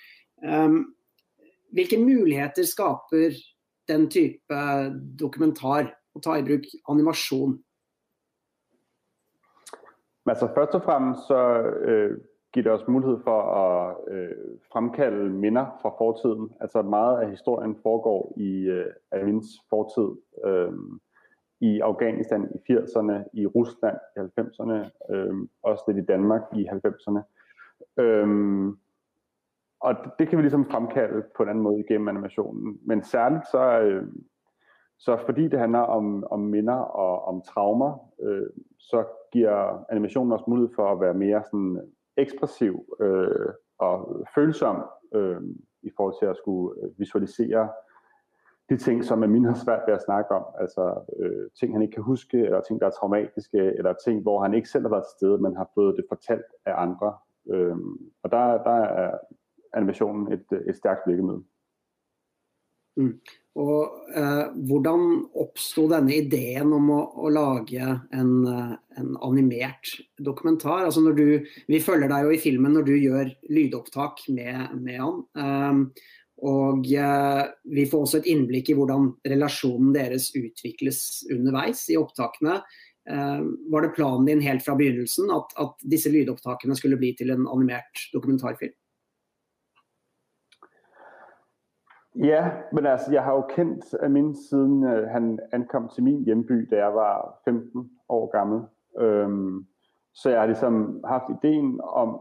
Um, 0.43 0.96
hvilke 1.73 1.99
muligheter 1.99 2.65
skaper 2.65 3.37
den 3.89 4.11
type 4.11 4.61
dokumentar, 5.21 5.93
å 6.15 6.23
ta 6.25 6.39
i 6.39 6.45
bruk 6.47 6.65
animasjon? 6.89 7.59
Altså 10.27 10.49
Først 10.55 10.75
og 10.75 10.83
fremst 10.83 11.27
så 11.29 11.41
øh, 11.87 12.19
giver 12.53 12.65
det 12.65 12.73
os 12.73 12.89
mulighed 12.89 13.19
for 13.25 13.41
at 13.43 13.97
øh, 14.15 14.59
fremkalde 14.73 15.31
minder 15.31 15.67
fra 15.83 15.91
fortiden. 15.99 16.51
Altså 16.61 16.83
meget 16.83 17.21
af 17.21 17.31
historien 17.31 17.77
foregår 17.83 18.35
i 18.37 18.53
øh, 18.77 18.93
Amins 19.13 19.47
fortid. 19.71 20.09
Øh, 20.45 20.73
I 21.61 21.81
Afghanistan 21.81 22.43
i 22.55 22.73
80'erne, 22.73 23.17
i 23.33 23.47
Rusland 23.47 23.97
i 24.17 24.21
90'erne, 24.21 24.79
øh, 25.15 25.35
også 25.63 25.85
lidt 25.87 25.99
i 25.99 26.07
Danmark 26.07 26.43
i 26.57 26.67
90'erne. 26.67 27.21
Øh, 28.03 28.29
og 29.81 29.95
det 30.19 30.29
kan 30.29 30.39
vi 30.39 30.43
ligesom 30.43 30.71
fremkalde 30.71 31.23
på 31.37 31.43
en 31.43 31.49
anden 31.49 31.65
måde 31.65 31.81
igennem 31.81 32.09
animationen. 32.09 32.79
Men 32.87 33.03
særligt 33.03 33.47
så, 33.51 33.81
øh, 33.81 34.07
så 34.99 35.19
fordi 35.27 35.49
det 35.49 35.59
handler 35.59 35.79
om, 35.79 36.25
om 36.31 36.41
minder 36.41 36.75
og 36.75 37.25
om 37.25 37.43
traumer, 37.43 38.13
øh, 38.23 38.47
så 38.79 39.05
giver 39.33 39.85
animationen 39.91 40.33
også 40.33 40.45
mulighed 40.49 40.75
for 40.75 40.93
at 40.93 41.01
være 41.01 41.15
mere 41.15 41.43
sådan 41.45 41.93
ekspressiv 42.17 42.97
øh, 43.01 43.49
og 43.79 44.27
følsom 44.35 44.85
i 45.83 45.91
forhold 45.97 46.15
til 46.21 46.27
at 46.27 46.37
skulle 46.37 46.93
visualisere 46.99 47.69
de 48.71 48.77
ting, 48.77 49.05
som 49.05 49.23
Amin 49.23 49.45
har 49.45 49.55
svært 49.55 49.83
ved 49.87 49.95
at 49.95 50.03
snakke 50.03 50.31
om. 50.31 50.45
Altså 50.61 51.15
øh, 51.19 51.51
ting, 51.61 51.75
han 51.75 51.83
ikke 51.83 51.95
kan 51.95 52.03
huske, 52.03 52.39
eller 52.39 52.61
ting, 52.61 52.81
der 52.81 52.87
er 52.87 52.91
traumatiske, 52.91 53.59
eller 53.59 53.93
ting, 54.05 54.23
hvor 54.23 54.43
han 54.43 54.55
ikke 54.55 54.69
selv 54.69 54.85
har 54.85 54.91
været 54.91 55.05
til 55.05 55.17
stede, 55.19 55.39
men 55.39 55.57
har 55.57 55.71
fået 55.75 55.97
det 55.97 56.05
fortalt 56.09 56.51
af 56.67 56.75
andre. 56.77 57.15
Øh, 57.51 57.77
og 58.23 58.31
der, 58.31 58.63
der 58.63 58.79
er 59.03 59.19
animasjonen 59.77 60.33
et, 60.35 60.47
et 60.65 60.79
sterkt 60.79 61.09
virkemiddel. 61.09 61.45
Mm. 62.97 63.13
Og 63.61 64.13
eh, 64.17 64.47
Hvordan 64.69 65.03
oppsto 65.41 65.87
denne 65.89 66.19
ideen 66.19 66.73
om 66.77 66.91
å, 66.93 67.01
å 67.25 67.33
lage 67.33 67.85
en, 67.85 68.33
eh, 68.53 68.75
en, 69.01 69.15
animert 69.25 69.95
dokumentar? 70.21 70.85
Altså 70.85 71.05
når 71.05 71.17
du, 71.17 71.27
vi 71.69 71.81
følger 71.85 72.13
deg 72.13 72.27
jo 72.27 72.35
i 72.37 72.41
filmen 72.43 72.77
når 72.77 72.89
du 72.89 72.95
gjør 72.97 73.33
lydopptak 73.53 74.27
med, 74.37 74.77
med 74.81 75.01
han. 75.01 75.21
Eh, 75.41 76.07
og 76.47 76.89
eh, 76.93 77.43
vi 77.73 77.87
får 77.89 78.05
også 78.05 78.21
et 78.21 78.29
innblikk 78.33 78.73
i 78.73 78.77
hvordan 78.77 79.09
relasjonen 79.29 79.95
deres 79.97 80.29
utvikles 80.37 81.01
underveis 81.33 81.87
i 81.93 81.97
opptakene. 82.01 82.59
Eh, 83.09 83.45
var 83.73 83.87
det 83.87 83.95
planen 83.97 84.29
din 84.29 84.45
helt 84.45 84.65
fra 84.65 84.77
begynnelsen 84.77 85.33
at, 85.33 85.57
at 85.63 85.89
disse 85.97 86.13
lydopptakene 86.13 86.77
skulle 86.77 87.01
bli 87.01 87.15
til 87.17 87.33
en 87.33 87.49
animert 87.49 88.09
dokumentarfilm? 88.13 88.77
Ja, 92.19 92.51
men 92.73 92.87
altså, 92.87 93.13
jeg 93.13 93.25
har 93.25 93.33
jo 93.33 93.41
kendt 93.41 93.95
Amin 94.03 94.35
siden 94.35 94.85
øh, 94.85 95.09
han 95.09 95.41
ankom 95.53 95.89
til 95.89 96.05
min 96.05 96.25
hjemby, 96.25 96.69
da 96.71 96.77
jeg 96.77 96.95
var 96.95 97.41
15 97.45 97.91
år 98.09 98.31
gammel. 98.31 98.63
Øhm, 98.99 99.67
så 100.15 100.31
jeg 100.31 100.41
har 100.41 100.47
liksom 100.47 101.05
haft 101.05 101.25
ideen 101.31 101.81
om, 101.83 102.21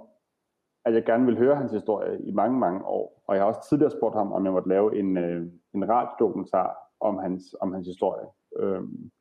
at 0.86 0.94
jeg 0.94 1.06
gerne 1.06 1.26
vil 1.26 1.38
høre 1.38 1.56
hans 1.56 1.72
historie 1.72 2.22
i 2.22 2.32
mange, 2.32 2.60
mange 2.60 2.86
år. 2.86 3.24
Og 3.28 3.36
jeg 3.36 3.44
har 3.44 3.48
også 3.48 3.70
tidligere 3.70 3.92
spurgt 3.92 4.16
ham, 4.16 4.32
om 4.32 4.46
jeg 4.46 4.54
måtte 4.54 4.70
lave 4.70 5.00
en, 5.00 5.18
øh, 5.18 5.48
en 5.74 5.90
radiodokumentar 5.90 6.78
om 7.00 7.18
hans, 7.18 7.56
om 7.62 7.74
hans 7.74 7.88
historie. 7.88 8.28
Øhm, 8.60 9.12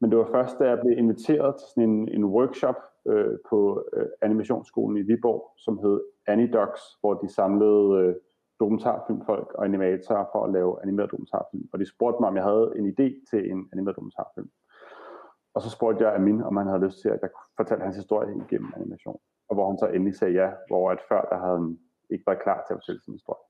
men 0.00 0.10
det 0.10 0.18
var 0.18 0.28
først, 0.32 0.58
da 0.58 0.68
jeg 0.68 0.80
blev 0.80 0.98
inviteret 0.98 1.54
til 1.56 1.82
en, 1.82 2.08
en 2.08 2.24
workshop 2.24 2.76
øh, 3.06 3.38
på 3.50 3.84
øh, 3.92 4.06
animationsskolen 4.22 4.96
i 4.96 5.02
Viborg, 5.02 5.52
som 5.56 5.78
hed 5.78 6.00
Anidocs, 6.26 6.80
hvor 7.00 7.14
de 7.14 7.28
samlede 7.28 8.00
øh, 8.00 8.14
dokumentarfilmfolk 8.60 9.52
og 9.54 9.64
animatorer 9.64 10.24
for 10.32 10.44
at 10.44 10.52
lave 10.52 10.82
animeret 10.82 11.10
dokumentarfilm. 11.10 11.68
Og 11.72 11.78
de 11.78 11.86
spurgte 11.94 12.20
mig, 12.20 12.28
om 12.28 12.36
jeg 12.36 12.44
havde 12.44 12.72
en 12.78 12.86
idé 12.92 13.06
til 13.30 13.50
en 13.52 13.68
animeret 13.72 13.96
dokumentarfilm. 13.96 14.50
Og 15.54 15.62
så 15.62 15.70
spurgte 15.70 16.04
jeg 16.04 16.14
Amin, 16.14 16.42
om 16.42 16.56
han 16.56 16.66
havde 16.66 16.84
lyst 16.84 17.00
til, 17.00 17.08
at 17.08 17.18
jeg 17.22 17.30
fortalte 17.56 17.84
hans 17.84 17.96
historie 17.96 18.36
igennem 18.36 18.72
animation. 18.76 19.20
Og 19.48 19.54
hvor 19.54 19.68
han 19.68 19.78
så 19.78 19.86
endelig 19.86 20.16
sagde 20.16 20.34
ja, 20.34 20.50
hvor 20.68 20.90
at 20.90 21.00
før 21.08 21.22
der 21.30 21.38
havde 21.38 21.58
han 21.58 21.78
ikke 22.10 22.24
været 22.26 22.42
klar 22.42 22.64
til 22.66 22.74
at 22.74 22.78
fortælle 22.78 23.02
sin 23.02 23.12
historie. 23.12 23.44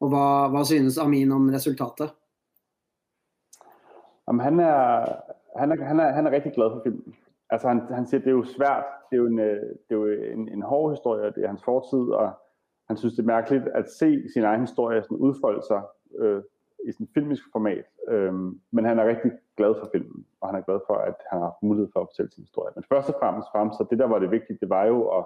Og 0.00 0.08
hvad, 0.08 0.50
hvad 0.50 0.64
synes 0.64 0.98
Amin 0.98 1.32
om 1.32 1.48
resultatet? 1.48 2.10
Jamen, 4.28 4.40
han, 4.40 4.60
er, 4.60 5.06
han, 5.58 5.72
er, 5.72 5.84
han, 5.84 6.00
er, 6.00 6.12
han 6.12 6.26
er 6.26 6.30
rigtig 6.30 6.52
glad 6.52 6.70
for 6.70 6.80
filmen. 6.82 7.14
Altså 7.50 7.68
han, 7.68 7.80
han 7.80 8.06
siger, 8.06 8.20
det 8.20 8.28
er 8.28 8.40
jo 8.42 8.44
svært, 8.44 8.84
det 9.10 9.16
er 9.16 9.22
jo 9.22 9.26
en, 9.26 9.38
øh, 9.38 9.62
det 9.62 9.90
er 9.90 9.94
jo 9.94 10.06
en, 10.06 10.48
en 10.48 10.62
hård 10.62 10.92
historie, 10.92 11.32
det 11.32 11.44
er 11.44 11.48
hans 11.48 11.64
fortid, 11.64 11.98
og 12.20 12.32
han 12.88 12.96
synes, 12.96 13.14
det 13.14 13.22
er 13.22 13.26
mærkeligt 13.36 13.68
at 13.68 13.90
se 13.90 14.28
sin 14.32 14.44
egen 14.44 14.60
historie 14.60 15.02
sådan 15.02 15.16
udfolde 15.16 15.62
sig 15.62 15.82
øh, 16.18 16.42
i 16.88 16.92
sådan 16.92 17.08
filmisk 17.14 17.42
format. 17.52 17.84
Øh, 18.08 18.32
men 18.70 18.84
han 18.84 18.98
er 18.98 19.08
rigtig 19.08 19.32
glad 19.56 19.74
for 19.80 19.88
filmen, 19.92 20.26
og 20.40 20.48
han 20.48 20.56
er 20.58 20.64
glad 20.64 20.80
for, 20.86 20.94
at 20.94 21.14
han 21.30 21.38
har 21.38 21.46
haft 21.46 21.62
mulighed 21.62 21.88
for 21.92 22.00
at 22.00 22.08
fortælle 22.10 22.30
sin 22.32 22.44
historie. 22.44 22.72
Men 22.74 22.84
først 22.92 23.08
og 23.08 23.16
fremmest, 23.20 23.48
frem, 23.52 23.72
så 23.72 23.86
det 23.90 23.98
der 23.98 24.06
var 24.06 24.18
det 24.18 24.30
vigtige, 24.30 24.58
det 24.60 24.68
var 24.68 24.84
jo 24.84 24.98
at, 25.18 25.24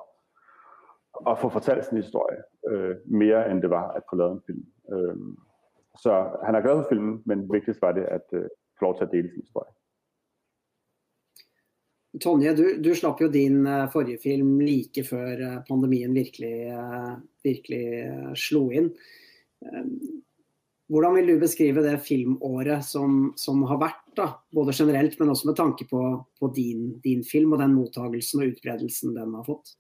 at 1.31 1.39
få 1.39 1.49
fortalt 1.49 1.85
sin 1.85 1.97
historie 1.97 2.39
øh, 2.69 2.97
mere, 3.07 3.51
end 3.51 3.63
det 3.63 3.71
var 3.71 3.89
at 3.89 4.03
få 4.11 4.17
lavet 4.17 4.33
en 4.33 4.43
film. 4.47 4.65
Øh, 4.93 5.17
så 6.03 6.13
han 6.43 6.55
er 6.55 6.61
glad 6.61 6.83
for 6.83 6.89
filmen, 6.89 7.23
men 7.27 7.53
vigtigst 7.53 7.83
var 7.83 7.93
det 7.93 8.05
at 8.05 8.27
øh, 8.33 8.49
få 8.79 8.85
lov 8.85 8.97
til 8.97 9.05
at 9.05 9.13
dele 9.13 9.31
sin 9.31 9.41
historie. 9.41 9.73
Tonje, 12.17 12.55
du, 12.57 12.65
du, 12.81 12.95
slapp 12.97 13.21
jo 13.21 13.29
din 13.29 13.61
uh, 13.69 13.89
forrige 13.93 14.23
film 14.23 14.57
like 14.65 15.03
før 15.05 15.43
uh, 15.43 15.59
pandemien 15.69 16.15
virkelig, 16.17 16.71
uh, 16.73 17.19
virkelig 17.45 17.83
slo 18.39 18.69
inn. 18.73 18.89
hvordan 20.89 21.17
vil 21.19 21.27
du 21.27 21.41
beskrive 21.43 21.83
det 21.85 21.99
filmåret 22.01 22.85
som, 22.87 23.35
som 23.37 23.61
har 23.69 23.81
vært, 23.83 24.05
da? 24.17 24.29
både 24.55 24.73
generelt, 24.73 25.19
men 25.21 25.35
også 25.35 25.51
med 25.51 25.59
tanke 25.59 25.85
på, 25.91 26.01
på 26.41 26.51
din, 26.57 26.95
din, 27.05 27.25
film 27.27 27.53
og 27.53 27.61
den 27.61 27.75
mottagelsen 27.77 28.41
og 28.41 28.55
utbredelsen 28.55 29.13
den 29.19 29.35
har 29.37 29.45
fått? 29.45 29.75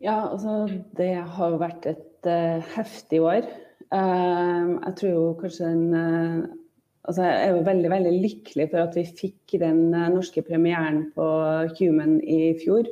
Ja, 0.00 0.30
altså 0.30 0.70
det 0.96 1.18
har 1.36 1.58
vært 1.60 1.90
et 1.90 2.30
heftig 2.76 3.20
år. 3.20 3.44
jeg 3.92 4.94
tror 5.00 5.12
jo 5.12 5.26
kanskje 5.42 5.74
den 5.74 6.48
altså 7.08 7.24
jeg 7.24 7.48
er 7.48 7.64
veldig 7.66 7.90
veldig 7.90 8.14
lykkelig 8.22 8.68
for 8.70 8.84
at 8.84 8.96
vi 8.98 9.04
fikk 9.08 9.58
den 9.62 9.94
eh, 9.96 10.10
norske 10.12 10.44
premieren 10.44 11.06
på 11.16 11.28
Human 11.78 12.18
i 12.20 12.52
fjor. 12.60 12.88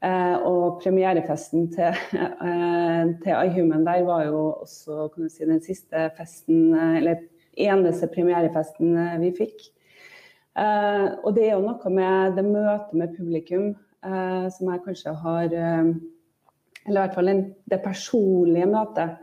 Eh, 0.00 0.36
og 0.48 0.78
premierefesten 0.80 1.66
til, 1.74 1.96
eh, 2.48 3.10
til 3.20 3.34
iHuman 3.36 3.84
der 3.84 4.04
var 4.06 4.24
jo 4.28 4.44
også 4.62 5.10
si, 5.28 5.44
den 5.44 5.60
siste 5.64 6.08
festen, 6.16 6.72
eh, 6.74 6.96
eller 7.00 7.26
eneste 7.56 8.08
premierefesten 8.12 8.96
eh, 8.96 9.18
vi 9.20 9.34
fikk. 9.36 9.66
Eh, 10.56 11.06
og 11.24 11.34
det 11.36 11.48
er 11.48 11.52
jo 11.56 11.66
noe 11.66 11.92
med 11.92 12.36
det 12.38 12.46
møtet 12.48 12.96
med 12.96 13.16
publikum 13.16 13.72
som 14.00 14.68
jeg 14.72 14.80
kanskje 14.80 15.12
har 15.12 15.50
Eller 15.52 16.88
i 16.88 16.94
hvert 16.94 17.14
fall 17.18 17.28
det 17.68 17.78
personlige 17.84 18.64
møtet 18.64 19.18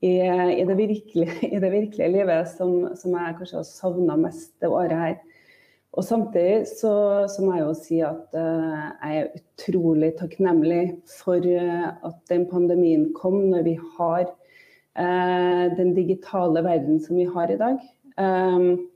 i, 0.00 0.12
i, 0.60 0.64
det, 0.64 0.76
virkelige, 0.78 1.34
i 1.54 1.58
det, 1.58 1.70
virkelige, 1.72 2.12
livet 2.12 2.50
som, 2.52 2.90
som 2.98 3.16
jeg 3.16 3.36
kanskje 3.40 3.60
har 3.60 3.66
savna 3.66 4.18
mest 4.20 4.54
det 4.62 4.70
året 4.70 4.98
her. 4.98 5.18
Og 5.98 6.04
samtidig 6.04 6.68
så, 6.68 6.92
så, 7.32 7.42
må 7.42 7.56
jeg 7.56 7.64
jo 7.64 7.74
si 7.74 8.00
at 8.04 8.36
uh, 8.36 8.90
jeg 9.02 9.22
er 9.22 9.38
utrolig 9.40 10.12
takknemlig 10.18 10.82
for 11.10 11.42
uh, 11.42 11.88
at 12.06 12.18
den 12.30 12.44
pandemien 12.50 13.08
kom 13.16 13.40
når 13.48 13.64
vi 13.66 13.74
har 13.96 14.28
uh, 14.28 15.64
den 15.78 15.94
digitale 15.96 16.62
verden 16.62 17.00
som 17.02 17.18
vi 17.18 17.26
har 17.26 17.50
i 17.50 17.58
dag. 17.58 17.80
Um, 18.20 18.86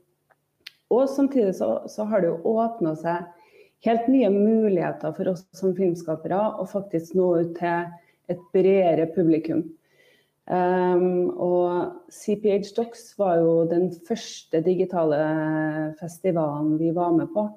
og 0.93 1.09
samtidig 1.09 1.55
så, 1.57 1.79
så 1.89 2.05
har 2.07 2.21
det 2.21 2.29
jo 2.29 2.55
åpna 2.55 2.93
seg 2.99 3.25
helt 3.83 4.07
nye 4.07 4.29
muligheter 4.31 5.11
for 5.17 5.33
oss 5.33 5.43
som 5.57 5.75
filmskapere 5.75 6.39
å 6.61 6.67
faktisk 6.69 7.17
nå 7.17 7.29
ut 7.41 7.55
til 7.57 7.89
et 8.31 8.43
bredere 8.55 9.09
publikum. 9.15 9.65
Um, 10.43 11.29
og 11.39 11.93
CPH 12.11 12.73
Docs 12.75 13.13
var 13.15 13.37
jo 13.39 13.63
den 13.71 13.93
første 14.07 14.59
digitale 14.65 15.19
festivalen 16.01 16.75
vi 16.81 16.91
var 16.95 17.13
med 17.15 17.31
på. 17.31 17.47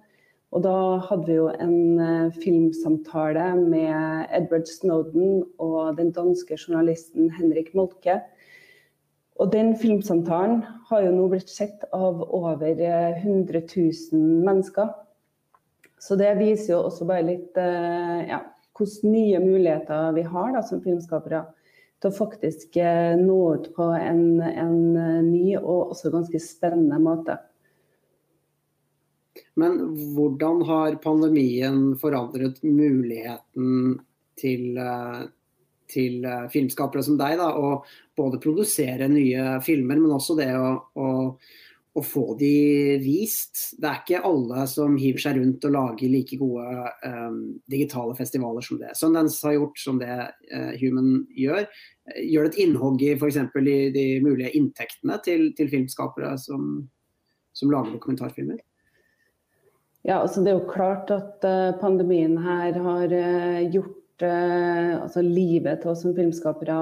Og 0.55 0.63
da 0.63 0.75
hadde 1.09 1.27
vi 1.27 1.35
jo 1.35 1.49
en 1.51 1.99
uh, 1.99 2.37
filmsamtale 2.39 3.49
med 3.59 4.31
Edward 4.31 4.71
Snowden 4.71 5.43
og 5.59 5.99
den 5.99 6.13
danske 6.15 6.55
journalisten 6.55 7.33
Henrik 7.35 7.75
Molke. 7.75 8.21
Og 9.37 9.51
den 9.53 9.75
filmsamtalen 9.77 10.63
har 10.89 11.03
jo 11.03 11.11
nå 11.13 11.27
blitt 11.35 11.51
sett 11.51 11.83
av 11.93 12.23
over 12.23 12.63
100 12.71 13.59
eh, 13.59 13.75
000 13.75 14.23
mennesker. 14.47 14.95
Så 15.99 16.17
det 16.17 16.39
viser 16.39 16.77
jo 16.77 16.85
også 16.87 17.05
bare 17.09 17.27
litt 17.27 17.59
uh, 17.59 18.23
ja, 18.31 18.41
hvilke 18.79 19.11
nye 19.11 19.43
muligheter 19.43 20.15
vi 20.15 20.23
har 20.23 20.55
da, 20.55 20.63
som 20.63 20.81
filmskapere 20.87 21.43
til 22.01 22.13
å 22.13 22.17
faktisk 22.17 22.77
eh, 22.81 23.15
nå 23.19 23.37
ut 23.57 23.69
på 23.77 23.91
en, 23.97 24.25
en 24.47 24.81
eh, 25.01 25.21
ny 25.25 25.45
og 25.59 25.95
også 25.95 26.13
ganske 26.15 26.41
spennende 26.43 26.99
måte. 27.03 27.39
Men 29.57 29.79
hvordan 30.17 30.63
har 30.69 30.99
pandemien 31.05 31.95
forandret 32.01 32.61
muligheten 32.65 33.97
til, 34.41 34.77
eh, 34.77 35.23
til 35.93 36.27
filmskapere 36.53 37.05
som 37.07 37.17
deg 37.21 37.39
da, 37.41 37.53
å 37.57 37.81
både 38.17 38.43
produsere 38.43 39.09
nye 39.13 39.57
filmer, 39.65 40.01
men 40.03 40.19
også 40.19 40.37
det 40.37 40.51
å, 40.57 40.75
å 41.01 41.09
å 41.97 42.03
få 42.05 42.25
de 42.37 42.99
vist. 43.01 43.73
Det 43.81 43.89
er 43.89 44.01
ikke 44.03 44.23
alle 44.29 44.67
som 44.69 44.97
hiver 45.01 45.23
seg 45.23 45.39
rundt 45.41 45.65
og 45.65 45.73
lager 45.73 46.13
like 46.13 46.37
gode 46.41 46.67
um, 47.07 47.39
digitale 47.73 48.17
festivaler 48.19 48.65
som 48.65 48.81
det 48.81 48.93
Sundance 48.99 49.41
har 49.47 49.57
gjort, 49.57 49.81
som 49.81 50.01
det 50.03 50.13
uh, 50.13 50.73
Human 50.81 51.25
gjør. 51.37 51.65
Gjør 52.21 52.47
det 52.47 52.53
et 52.53 52.63
innhogg 52.67 53.05
i 53.05 53.15
f.eks. 53.17 53.41
i 53.41 53.77
de 53.95 54.07
mulige 54.25 54.53
inntektene 54.59 55.19
til, 55.25 55.49
til 55.57 55.71
filmskapere 55.73 56.35
som, 56.41 56.83
som, 57.57 57.73
lager 57.73 57.97
dokumentarfilmer? 57.97 58.61
Ja, 60.07 60.21
altså 60.21 60.45
Det 60.45 60.53
er 60.53 60.59
jo 60.61 60.69
klart 60.71 61.11
at 61.15 61.47
uh, 61.49 61.73
pandemien 61.81 62.37
her 62.45 62.77
har 62.77 63.13
uh, 63.13 63.63
gjort 63.73 63.95
altså 64.17 65.21
livet 65.21 65.83
til 65.83 65.91
oss 65.91 65.99
som 66.01 66.15
filmskapere 66.17 66.77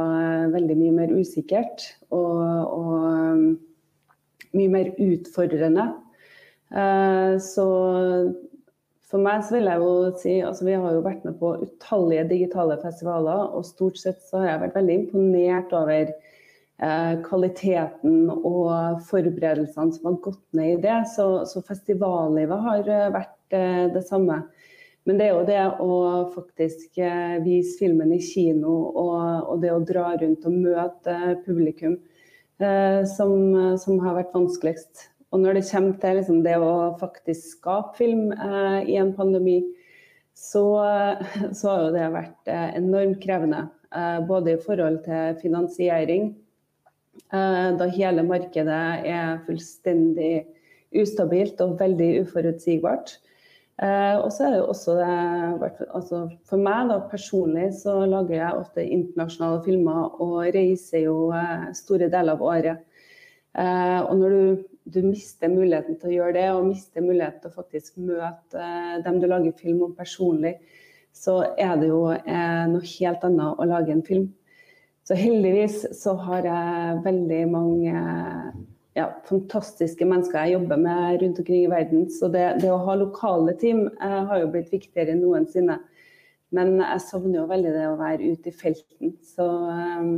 veldig 0.52 0.74
mye 0.78 0.92
mer 1.00 1.14
usikkert. 1.18 1.82
Og, 2.14 2.44
og 2.70 3.56
mye 4.56 4.72
mer 4.72 4.90
utfordrende. 5.02 5.90
Så 7.44 7.64
for 9.14 9.22
meg 9.22 9.44
så 9.46 9.54
vil 9.54 9.68
jeg 9.70 9.78
jo 9.78 9.90
si 10.18 10.32
altså 10.42 10.64
Vi 10.66 10.74
har 10.74 10.94
jo 10.96 11.02
vært 11.04 11.22
med 11.22 11.36
på 11.38 11.52
utallige 11.62 12.24
digitale 12.32 12.80
festivaler, 12.82 13.44
og 13.54 13.66
stort 13.68 14.00
sett 14.00 14.24
så 14.26 14.40
har 14.42 14.48
jeg 14.48 14.62
vært 14.64 14.78
veldig 14.80 14.96
imponert 14.98 15.74
over 15.78 16.10
eh, 16.10 17.12
kvaliteten 17.22 18.16
og 18.34 19.04
forberedelsene 19.06 19.94
som 19.94 20.08
har 20.10 20.18
gått 20.24 20.42
ned 20.58 20.72
i 20.72 20.82
det. 20.88 20.98
Så, 21.12 21.28
så 21.46 21.62
festivallivet 21.62 22.66
har 22.66 22.90
eh, 22.96 23.12
vært 23.14 23.54
eh, 23.54 23.84
det 23.94 24.02
samme. 24.08 24.40
Men 25.06 25.20
det 25.20 25.28
er 25.28 25.34
jo 25.36 25.46
det 25.46 25.62
å 25.84 25.94
faktisk 26.34 26.98
eh, 26.98 27.38
vise 27.44 27.78
filmen 27.78 28.16
i 28.16 28.22
kino 28.24 28.74
og, 28.88 29.14
og, 29.44 29.56
det 29.62 29.70
å 29.76 29.82
dra 29.84 30.08
rundt 30.16 30.48
og 30.48 30.58
møte 30.58 31.18
publikum 31.46 31.94
eh, 32.00 32.13
som, 33.10 33.32
som 33.82 33.98
har 34.04 34.14
vært 34.14 34.34
vanskeligst. 34.36 35.08
Og 35.34 35.40
når 35.42 35.58
det 35.58 35.64
kommer 35.66 35.96
til 35.98 36.20
liksom 36.20 36.42
det 36.44 36.54
å 36.62 36.74
faktisk 37.00 37.56
skape 37.56 37.96
film 37.98 38.28
eh, 38.30 38.86
i 38.86 38.94
en 39.02 39.10
pandemi, 39.16 39.58
så, 40.34 40.62
så, 41.58 41.68
har 41.68 41.82
jo 41.82 41.92
det 41.96 42.06
vært 42.14 42.50
eh, 42.50 42.68
enormt 42.78 43.18
krevende. 43.22 43.64
Eh, 43.90 44.20
både 44.28 44.54
i 44.54 44.62
forhold 44.62 45.00
til 45.06 45.34
finansiering, 45.42 46.30
eh, 47.34 47.68
da 47.80 47.90
hele 47.96 48.26
markedet 48.26 48.82
er 49.10 49.42
fullstendig 49.48 50.46
ustabilt 51.02 51.58
og 51.66 51.80
veldig 51.82 52.10
uforutsigbart. 52.22 53.16
Eh, 53.82 54.16
og 54.20 54.28
så 54.30 54.44
er 54.46 54.52
det 54.54 54.60
også 54.70 54.92
det, 55.00 55.86
altså 55.90 56.20
For 56.46 56.62
meg 56.62 56.92
da, 56.92 57.00
personlig 57.10 57.72
så 57.80 58.04
lager 58.06 58.36
jeg 58.36 58.60
ofte 58.60 58.84
internasjonale 58.86 59.64
filmer 59.64 60.20
og 60.22 60.36
reiser 60.54 61.08
jo 61.08 61.32
eh, 61.34 61.72
store 61.74 62.06
deler 62.12 62.36
av 62.36 62.44
året. 62.54 62.84
og 63.54 64.16
når 64.18 64.30
du 64.34 64.62
du 64.84 65.00
mister 65.04 65.48
muligheten 65.48 65.96
til 65.98 66.10
å 66.10 66.14
gjøre 66.18 66.36
det, 66.36 66.48
og 66.52 66.66
mister 66.68 67.04
muligheten 67.04 67.40
til 67.40 67.52
å 67.52 67.56
faktisk 67.56 67.96
møte 68.04 68.60
eh, 68.60 68.96
dem 69.04 69.20
du 69.20 69.28
lager 69.30 69.56
film 69.56 69.82
om 69.86 69.94
personlig, 69.96 70.58
så 71.14 71.40
er 71.60 71.78
det 71.80 71.88
jo 71.88 72.02
eh, 72.12 72.64
noe 72.68 72.84
helt 72.98 73.24
annet 73.24 73.60
å 73.60 73.68
lage 73.70 73.94
en 73.94 74.04
film. 74.04 74.28
Så 75.04 75.16
heldigvis 75.16 75.82
så 75.96 76.14
har 76.26 76.48
jeg 76.48 77.00
veldig 77.04 77.40
mange 77.52 78.04
ja, 78.94 79.08
fantastiske 79.26 80.06
mennesker 80.06 80.44
jeg 80.44 80.54
jobber 80.54 80.78
med 80.80 81.22
rundt 81.22 81.40
omkring 81.42 81.64
i 81.64 81.72
verden. 81.72 82.06
Så 82.10 82.30
det, 82.32 82.44
det 82.62 82.70
å 82.70 82.78
ha 82.86 82.94
lokale 82.98 83.56
team 83.60 83.88
eh, 83.88 84.20
har 84.30 84.44
jo 84.44 84.52
blitt 84.54 84.70
viktigere 84.72 85.14
enn 85.14 85.24
noensinne. 85.24 85.80
Men 86.54 86.76
jeg 86.78 87.02
savner 87.02 87.40
jo 87.40 87.48
veldig 87.50 87.74
det 87.74 87.88
å 87.90 87.98
være 87.98 88.30
ute 88.34 88.52
i 88.52 88.54
felten. 88.54 89.16
Så 89.34 89.48
eh, 89.72 90.08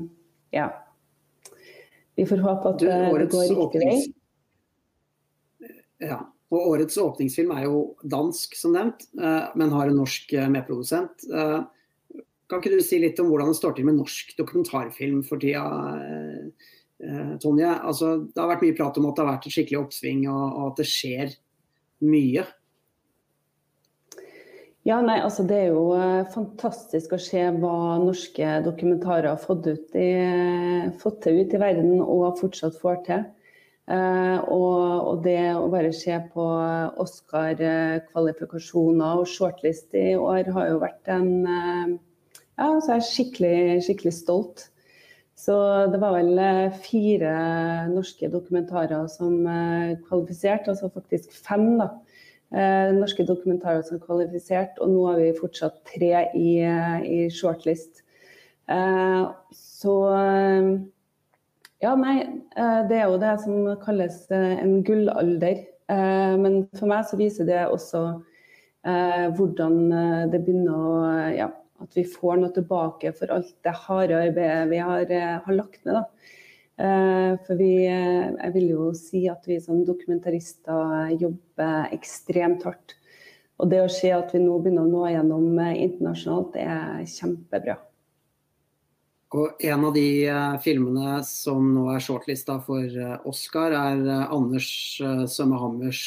ja. 0.59 0.71
Vi 2.17 2.25
får 2.29 2.45
håpe 2.45 2.73
at 2.73 2.85
det 2.85 3.03
går 3.11 3.27
riktig 3.27 3.85
vei. 3.85 3.99
Ja. 6.05 6.25
Og 6.55 6.69
årets 6.77 6.99
åpningsfilm 7.03 7.51
er 7.57 7.65
jo 7.67 7.79
dansk, 8.07 8.55
som 8.55 8.77
nevnt, 8.77 9.09
eh, 9.19 9.49
men 9.59 9.73
har 9.75 9.91
en 9.91 9.99
norsk 9.99 10.31
eh, 10.37 10.47
medprodusent. 10.53 11.27
Eh, 11.27 12.21
kan 12.47 12.63
ikke 12.63 12.77
du 12.77 12.85
si 12.87 13.01
litt 13.03 13.19
om 13.19 13.33
hvordan 13.33 13.51
det 13.51 13.59
står 13.59 13.75
til 13.75 13.89
med 13.89 13.99
norsk 13.99 14.31
dokumentarfilm 14.39 15.25
for 15.27 15.43
tida, 15.43 15.65
Tonje? 17.43 17.69
Altså, 17.69 18.13
det 18.33 18.41
har 18.41 18.55
vært 18.55 18.65
mye 18.65 18.77
prat 18.79 19.01
om 19.01 19.09
at 19.09 19.17
det 19.17 19.25
har 19.25 19.35
vært 19.35 19.49
et 19.49 19.57
skikkelig 19.57 19.83
oppsving, 19.83 20.23
og, 20.33 20.63
at 20.71 20.81
det 20.81 20.89
skjer 20.89 21.35
mye. 22.07 22.47
Ja, 24.87 25.01
nei, 25.03 25.17
altså 25.19 25.43
Det 25.43 25.57
er 25.59 25.73
jo 25.75 25.89
fantastisk 26.31 27.17
å 27.17 27.19
se 27.19 27.41
hva 27.59 27.99
norske 27.99 28.61
dokumentarer 28.63 29.33
har 29.33 29.41
fått, 29.43 29.67
ut 29.67 29.97
i, 29.99 30.11
fått 31.01 31.25
til 31.25 31.41
ut 31.43 31.57
i 31.57 31.61
verden 31.61 31.97
og 32.01 32.39
fortsatt 32.39 32.79
får 32.79 33.01
til. 33.09 33.25
Uh, 33.87 34.43
og, 34.51 35.07
og, 35.07 35.21
det 35.23 35.55
å 35.55 35.69
bare 35.71 35.93
se 35.95 36.11
på 36.33 36.43
Oscar-kvalifikasjoner 37.03 39.21
og 39.21 39.29
shortlist 39.31 39.95
i 39.95 40.17
år 40.19 40.51
har 40.57 40.67
jo 40.73 40.81
vært 40.83 41.07
en 41.15 41.47
uh, 41.47 41.95
Ja, 42.57 42.81
så 42.81 42.97
jeg 42.97 42.97
er 42.97 43.11
skikkelig, 43.11 43.83
skikkelig 43.87 44.15
stolt. 44.17 44.59
Så 45.37 45.55
det 45.93 46.01
var 46.01 46.17
vel 46.17 46.39
eh, 46.41 46.79
fire 46.81 47.33
norske 47.93 48.31
dokumentarer 48.33 49.05
som 49.13 49.43
uh, 49.45 49.93
kvalifiserte, 50.09 50.73
altså 50.73 50.89
faktisk 50.95 51.35
fem 51.37 51.77
da, 51.81 51.91
norske 52.97 53.25
dokumentarer 53.27 53.83
som 53.85 53.99
kvalifiserte, 54.01 54.79
og 54.81 54.93
nå 54.93 55.01
har 55.09 55.17
vi 55.19 55.33
fortsatt 55.37 55.81
tre 55.91 56.29
i, 56.39 56.51
i 56.63 57.17
shortlist. 57.35 58.05
så 59.51 59.95
ja, 61.83 61.93
nei, 61.95 62.17
eh, 62.57 62.79
det 62.89 62.97
er 62.97 63.11
jo 63.11 63.19
det 63.21 63.35
som 63.43 63.67
kalles 63.83 64.23
eh, 64.33 64.55
en 64.63 64.81
gullalder. 64.85 65.61
Eh, 65.93 66.35
men 66.41 66.63
for 66.79 66.89
meg 66.91 67.05
så 67.09 67.19
viser 67.21 67.49
det 67.49 67.67
også 67.69 68.09
hvordan 68.87 69.81
det 70.31 70.39
begynner 70.47 70.75
å 70.79 70.91
ja, 71.35 71.47
at 71.83 71.97
vi 71.97 72.05
får 72.09 72.41
noe 72.41 72.55
tilbake 72.55 73.13
for 73.17 73.33
alt 73.35 73.55
det 73.67 73.75
harde 73.87 74.19
arbeidet 74.29 74.71
vi 74.71 74.83
har, 74.83 75.15
har 75.47 75.57
lagt 75.57 75.83
ned. 75.87 75.99
Da. 75.99 76.05
For 77.47 77.57
vi, 77.57 77.71
jeg 77.87 78.53
vil 78.53 78.69
jo 78.75 78.91
si 78.97 79.25
at 79.33 79.47
vi 79.49 79.57
som 79.65 79.81
dokumentarister 79.87 81.15
jobber 81.17 81.93
ekstremt 81.97 82.67
hardt. 82.69 82.97
Og 83.57 83.71
det 83.73 83.81
å 83.81 83.93
se 83.93 84.11
at 84.13 84.35
vi 84.35 84.43
nå 84.43 84.59
begynner 84.61 84.85
å 84.85 84.91
nå 84.91 85.07
gjennom 85.15 85.61
internasjonalt, 85.73 86.57
det 86.59 86.67
er 86.69 87.07
kjempebra. 87.09 87.79
Og 89.37 89.65
en 89.69 89.87
av 89.89 89.97
de 89.97 90.09
filmene 90.63 91.17
som 91.27 91.65
nå 91.75 91.89
er 91.95 92.05
shortlista 92.05 92.59
for 92.63 93.01
Oscar, 93.27 93.73
er 93.75 94.29
Anders 94.29 94.69
Sømme 95.01 95.27
Sømmehammers 95.33 96.03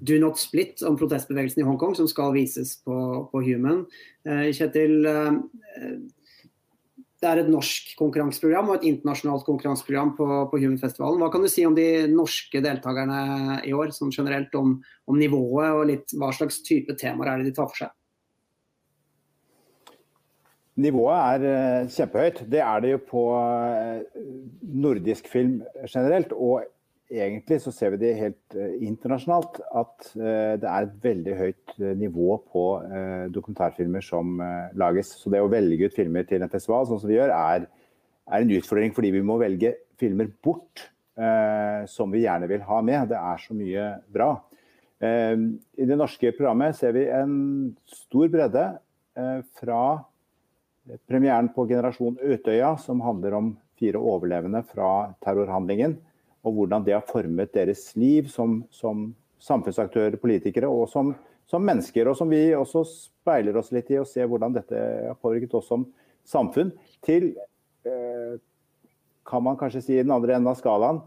'Do 0.00 0.18
Not 0.20 0.36
Split' 0.40 0.84
om 0.84 0.98
protestbevegelsen 1.00 1.62
i 1.62 1.66
Hongkong, 1.66 1.94
som 1.96 2.08
skal 2.10 2.34
vises 2.36 2.76
på, 2.84 2.96
på 3.32 3.42
Human. 3.46 3.86
Kjetil, 4.26 5.06
det 7.16 7.28
er 7.30 7.40
et 7.40 7.50
norsk 7.50 7.94
konkurranseprogram 7.96 8.70
og 8.70 8.78
et 8.78 8.88
internasjonalt 8.90 9.46
konkurranseprogram 9.46 10.12
på, 10.18 10.26
på 10.52 10.60
Human-festivalen. 10.60 11.22
Hva 11.22 11.30
kan 11.32 11.44
du 11.44 11.48
si 11.50 11.64
om 11.66 11.76
de 11.76 12.04
norske 12.12 12.60
deltakerne 12.62 13.62
i 13.64 13.72
år, 13.72 13.94
sånn 13.96 14.12
generelt 14.12 14.52
om, 14.58 14.76
om 15.08 15.20
nivået 15.20 15.72
og 15.72 15.86
litt 15.88 16.12
hva 16.20 16.28
slags 16.36 16.60
type 16.66 16.96
temaer 17.00 17.32
er 17.32 17.40
det 17.40 17.50
de 17.50 17.56
tar 17.56 17.70
for 17.72 17.86
seg? 17.86 17.94
Nivået 20.76 21.16
er 21.16 21.44
eh, 21.48 21.88
kjempehøyt. 21.88 22.42
Det 22.52 22.60
er 22.60 22.82
det 22.84 22.90
jo 22.90 23.02
på 23.08 23.22
eh, 23.40 24.24
nordisk 24.84 25.30
film 25.32 25.62
generelt. 25.88 26.36
Og 26.36 26.66
egentlig 27.10 27.58
så 27.62 27.72
ser 27.74 27.92
vi 27.94 28.00
det 28.02 28.12
helt 28.18 28.56
eh, 28.56 28.76
internasjonalt 28.86 29.60
at 29.78 30.08
det 30.16 30.66
er 30.66 30.86
et 30.86 30.96
veldig 31.04 31.36
høyt 31.38 31.74
nivå 32.00 32.38
på 32.52 32.64
dokumentarfilmer 33.34 34.04
som 34.04 34.36
lages. 34.78 35.14
Så 35.20 35.32
det 35.32 35.42
å 35.44 35.50
velge 35.52 35.88
ut 35.88 35.96
filmer 35.96 36.26
til 36.28 36.42
en 36.42 36.52
festival 36.52 36.88
sånn 36.88 37.00
som 37.02 37.10
vi 37.10 37.18
gjør, 37.18 37.32
er, 37.34 37.66
er 38.26 38.44
en 38.44 38.54
utfordring 38.58 38.94
fordi 38.96 39.12
vi 39.14 39.24
må 39.26 39.38
velge 39.42 39.74
filmer 40.00 40.30
bort 40.44 40.88
som 41.88 42.12
vi 42.12 42.26
gjerne 42.26 42.48
vil 42.50 42.64
ha 42.68 42.82
med. 42.84 43.08
Det 43.12 43.16
er 43.16 43.40
så 43.40 43.56
mye 43.56 43.86
bra. 44.12 44.30
I 45.00 45.86
det 45.88 45.96
norske 45.96 46.32
programmet 46.36 46.76
ser 46.76 46.92
vi 46.96 47.06
en 47.12 47.36
stor 47.88 48.28
bredde 48.32 48.66
fra 49.56 49.80
premieren 51.08 51.48
på 51.54 51.66
Generasjon 51.68 52.18
Utøya, 52.20 52.76
som 52.80 53.00
handler 53.04 53.36
om 53.38 53.54
fire 53.80 54.00
overlevende 54.00 54.62
fra 54.68 55.12
terrorhandlingen. 55.24 55.96
Og 56.46 56.54
hvordan 56.54 56.84
det 56.86 56.94
har 56.94 57.06
formet 57.06 57.54
deres 57.54 57.88
liv 57.98 58.28
som, 58.30 58.60
som 58.70 59.08
samfunnsaktører, 59.42 60.18
politikere 60.20 60.70
og 60.70 60.86
som, 60.90 61.12
som, 61.50 61.64
mennesker. 61.64 62.08
Og 62.08 62.18
som 62.18 62.30
vi 62.30 62.54
også 62.56 62.84
speiler 62.88 63.58
oss 63.58 63.72
litt 63.74 63.90
i 63.92 64.00
og 64.00 64.08
ser 64.10 64.30
hvordan 64.30 64.54
dette 64.56 64.78
har 65.08 65.18
påvirket 65.22 65.56
oss 65.58 65.68
som 65.70 65.86
samfunn. 66.26 66.72
Til, 67.04 67.32
eh, 67.86 68.38
kan 69.26 69.42
man 69.42 69.58
kanskje 69.58 69.82
si 69.82 69.98
i 69.98 70.02
den 70.04 70.14
andre 70.14 70.36
enden 70.36 70.52
av 70.52 70.58
skalaen, 70.58 71.02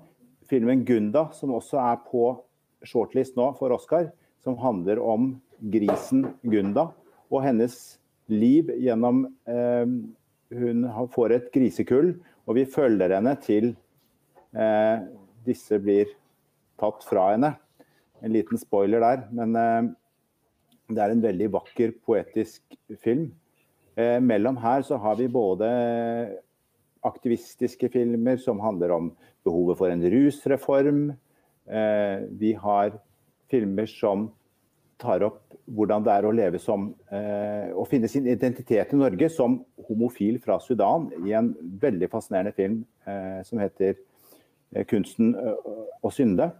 filmen 0.49 0.83
'Gunda', 0.85 1.31
som 1.33 1.53
også 1.55 1.79
er 1.79 1.99
på 2.09 2.41
shortlist 2.83 3.37
nå 3.37 3.53
for 3.57 3.71
Oscar. 3.71 4.11
Som 4.43 4.57
handler 4.57 4.99
om 4.99 5.41
grisen 5.59 6.33
Gunda 6.43 6.91
og 7.29 7.43
hennes 7.43 7.99
liv 8.27 8.69
gjennom 8.79 9.25
eh, 9.47 9.85
Hun 10.49 10.85
får 11.13 11.31
et 11.35 11.49
grisekull, 11.53 12.15
og 12.49 12.55
vi 12.57 12.63
følger 12.65 13.11
henne 13.13 13.35
til 13.37 13.75
eh, 14.57 15.03
disse 15.45 15.79
blir 15.81 16.09
tatt 16.79 17.03
fra 17.07 17.31
henne. 17.33 17.53
En 18.23 18.33
liten 18.33 18.59
spoiler 18.59 19.03
der, 19.03 19.25
men 19.35 19.55
eh, 19.55 19.89
det 20.89 21.03
er 21.03 21.13
en 21.13 21.23
veldig 21.23 21.51
vakker, 21.53 21.93
poetisk 22.05 22.63
film. 23.03 23.29
Eh, 23.99 24.17
mellom 24.23 24.59
her 24.63 24.83
så 24.87 24.99
har 24.99 25.19
vi 25.19 25.29
både 25.31 25.69
aktivistiske 27.05 27.91
filmer 27.93 28.39
som 28.41 28.59
handler 28.59 28.91
om 28.95 29.13
behovet 29.47 29.79
for 29.79 29.91
en 29.91 30.03
rusreform. 30.11 31.05
Eh, 31.69 32.17
vi 32.41 32.53
har 32.59 32.97
filmer 33.49 33.87
som 33.89 34.29
tar 34.99 35.23
opp 35.23 35.55
hvordan 35.69 36.03
det 36.03 36.11
er 36.11 36.25
å 36.27 36.33
leve 36.35 36.59
som 36.59 36.89
Å 37.09 37.83
finne 37.87 38.09
sin 38.11 38.25
identitet 38.27 38.91
i 38.91 38.97
Norge 38.99 39.29
som 39.31 39.53
homofil 39.87 40.41
fra 40.43 40.57
Sudan 40.59 41.05
i 41.23 41.31
en 41.37 41.53
veldig 41.79 42.09
fascinerende 42.11 42.51
film 42.57 42.81
som 43.47 43.61
heter 43.61 43.95
'Kunsten 44.69 45.33
å 45.35 46.11
synde'. 46.13 46.51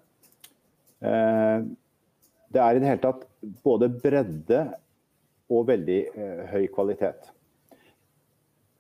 Det 1.00 2.60
er 2.60 2.76
i 2.76 2.80
det 2.82 2.90
hele 2.90 3.04
tatt 3.04 3.28
både 3.64 3.92
bredde 4.02 4.64
og 5.50 5.68
veldig 5.70 6.00
høy 6.50 6.66
kvalitet. 6.74 7.30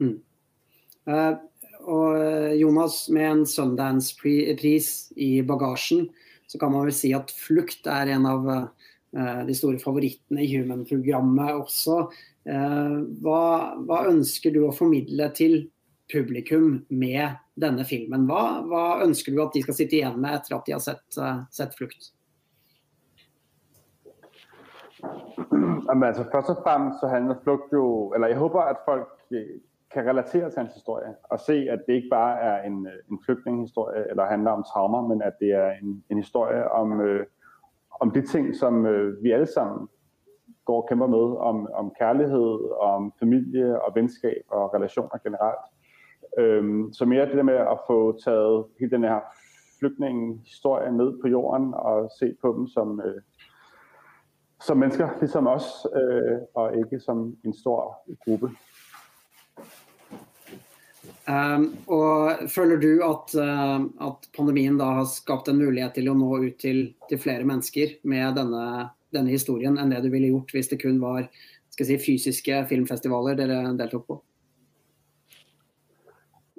Mm. 0.02 0.18
Uh, 1.10 1.36
og 1.90 2.56
Jonas, 2.60 3.08
med 3.14 3.28
en 3.30 3.46
Sundance-pris 3.48 4.90
i 5.16 5.40
bagasjen, 5.48 6.10
så 6.50 6.60
kan 6.60 6.74
man 6.74 6.88
vel 6.88 6.96
si 6.96 7.12
at 7.16 7.32
Flukt 7.34 7.88
er 7.90 8.14
en 8.16 8.28
av 8.30 8.48
uh, 8.50 9.42
de 9.46 9.56
store 9.58 9.80
favorittene 9.82 10.44
i 10.44 10.50
Human-programmet 10.56 11.62
også. 11.62 12.02
Uh, 12.50 13.06
hva, 13.22 13.42
hva, 13.86 14.06
ønsker 14.10 14.54
du 14.56 14.64
å 14.66 14.76
formidle 14.76 15.30
til 15.38 15.60
publikum 16.14 16.86
med 16.90 17.38
denne 17.60 17.86
filmen? 17.86 18.26
Hva, 18.30 18.62
hva, 18.66 18.86
ønsker 19.06 19.36
du 19.36 19.44
at 19.44 19.54
de 19.56 19.64
skal 19.66 19.78
sitte 19.78 20.00
igjen 20.00 20.20
med 20.22 20.40
etter 20.40 20.58
at 20.58 20.66
de 20.66 20.76
har 20.76 20.84
sett, 20.84 21.20
sett 21.54 21.78
Flukt? 21.78 22.12
Men 25.90 26.04
altså, 26.04 26.26
først 26.32 26.50
og 26.54 26.64
fremst 26.64 27.00
så 27.02 27.08
handler 27.08 27.40
Flukt 27.44 27.74
jo 27.74 28.12
Eller 28.14 28.28
jeg 28.28 28.38
håper 28.38 28.60
at 28.62 28.82
folk 28.86 29.08
kan 29.94 30.06
relatere 30.06 30.50
til 30.50 30.60
hans 30.60 30.74
historie 30.74 31.16
og 31.30 31.40
se 31.40 31.68
at 31.70 31.80
det 31.88 31.94
ikke 31.94 32.10
bare 32.12 32.40
er 32.40 32.64
en, 32.64 32.88
en 33.12 33.20
flygtningehistorie 33.26 34.10
eller 34.10 34.26
handler 34.26 34.52
om 34.52 34.64
traumer, 34.64 35.08
men 35.08 35.22
at 35.22 35.34
det 35.40 35.52
er 35.52 35.72
en, 35.72 36.04
en 36.10 36.18
historie 36.18 36.72
om, 36.72 37.02
øh, 37.02 37.26
om 38.02 38.12
de 38.12 38.22
ting 38.22 38.56
som 38.56 38.86
øh, 38.86 39.24
vi 39.24 39.32
alle 39.32 39.48
sammen 39.54 39.88
går 40.66 40.82
og 40.82 40.88
kæmper 40.90 41.08
med, 41.08 41.38
om, 41.50 41.68
om 41.74 41.92
kærlighed, 42.00 42.72
om 42.80 43.14
familie 43.20 43.82
og 43.82 43.96
vennskap 43.96 44.44
og 44.48 44.74
relationer 44.74 45.18
generelt. 45.24 45.66
Øhm, 46.38 46.94
så 46.94 47.06
mere 47.06 47.26
det 47.26 47.38
der 47.38 47.44
med 47.44 47.56
at 47.56 47.80
få 47.88 48.20
taget 48.24 48.66
hele 48.80 48.92
den 48.92 49.04
her 49.04 49.20
flygtningehistorie 49.80 50.92
ned 50.92 51.22
på 51.22 51.28
jorden 51.28 51.74
og 51.74 52.12
se 52.20 52.36
på 52.42 52.54
dem 52.58 52.68
som, 52.68 53.02
øh, 53.06 53.22
som 54.62 54.78
mennesker, 54.78 55.10
ligesom 55.20 55.48
os, 55.48 55.88
øh, 55.96 56.38
og 56.56 56.78
ikke 56.78 57.00
som 57.00 57.36
en 57.46 57.54
stor 57.54 58.04
gruppe. 58.26 58.50
Um, 61.30 61.78
og 61.86 62.50
Føler 62.50 62.80
du 62.82 62.94
at, 63.06 63.36
uh, 63.38 64.08
at, 64.08 64.30
pandemien 64.34 64.80
da 64.80 64.88
har 64.98 65.06
skapt 65.06 65.52
en 65.52 65.60
mulighet 65.62 65.94
til 66.00 66.10
å 66.10 66.16
nå 66.18 66.40
ut 66.42 66.56
til, 66.58 66.80
til 67.10 67.22
flere 67.22 67.46
mennesker 67.46 68.00
med 68.10 68.34
denne, 68.40 68.64
denne, 69.14 69.30
historien, 69.30 69.78
enn 69.78 69.94
det 69.94 70.02
du 70.02 70.10
ville 70.10 70.32
gjort 70.32 70.56
hvis 70.56 70.72
det 70.72 70.80
kun 70.82 70.98
var 71.04 71.28
si, 71.78 72.00
fysiske 72.02 72.64
filmfestivaler 72.72 73.38
dere 73.38 73.62
deltok 73.78 74.08
på? 74.08 74.18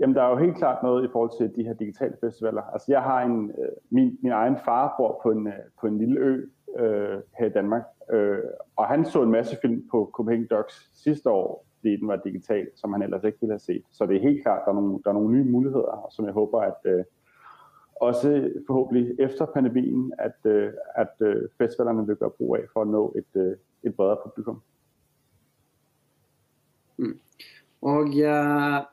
Jamen, 0.01 0.17
der 0.17 0.23
er 0.23 0.31
jo 0.31 0.37
helt 0.37 0.57
klart 0.57 0.83
noget 0.83 1.05
i 1.05 1.09
forhold 1.13 1.31
til 1.39 1.57
de 1.57 1.67
her 1.67 1.75
digitale 1.75 2.17
festivaler. 2.21 2.63
Altså, 2.63 2.87
jeg 2.89 3.03
har 3.03 3.23
en, 3.23 3.51
øh, 3.51 3.69
min, 3.91 4.19
min 4.23 4.33
egen 4.33 4.57
far 4.65 4.95
bor 4.99 5.21
på 5.23 5.31
en, 5.31 5.47
øh, 5.47 5.53
på 5.81 5.87
en 5.87 5.99
lille 5.99 6.21
ø 6.21 6.47
øh, 6.79 7.19
her 7.39 7.47
i 7.47 7.51
Danmark, 7.51 7.83
øh, 8.13 8.39
og 8.77 8.87
han 8.87 9.05
så 9.05 9.23
en 9.23 9.31
masse 9.31 9.57
film 9.63 9.89
på 9.91 10.11
Copenhagen 10.13 10.47
Docs 10.47 10.91
sidste 10.95 11.31
år, 11.31 11.67
fordi 11.77 11.97
den 11.97 12.09
var 12.09 12.17
digital, 12.17 12.69
som 12.77 12.93
han 12.93 13.03
ellers 13.03 13.25
ikke 13.25 13.39
ville 13.41 13.53
have 13.53 13.59
set. 13.59 13.83
Så 13.93 14.07
det 14.07 14.17
er 14.17 14.21
helt 14.21 14.43
klart, 14.43 14.63
der 14.65 14.71
er 14.71 14.75
nogle, 14.75 15.01
der 15.05 15.11
er 15.11 15.15
nogle 15.15 15.31
nye 15.31 15.51
muligheder, 15.51 16.07
som 16.11 16.25
jeg 16.25 16.33
håber, 16.33 16.61
at 16.61 16.81
øh, 16.85 17.05
også 18.01 18.51
forhåbentlig 18.67 19.15
efter 19.19 19.47
pandemien, 19.47 20.13
at, 20.19 20.51
øh, 20.51 20.73
at 20.95 21.15
øh, 21.21 21.49
festivalerne 21.59 22.07
vil 22.07 22.17
gøre 22.17 22.31
brug 22.31 22.57
af 22.57 22.63
for 22.73 22.83
at 22.83 22.89
nå 22.89 23.15
et, 23.17 23.41
øh, 23.41 23.57
et 23.83 23.95
bredere 23.95 24.19
publikum. 24.25 24.63
Mm. 26.97 27.19
Og 27.83 28.01
uh, 28.01 28.85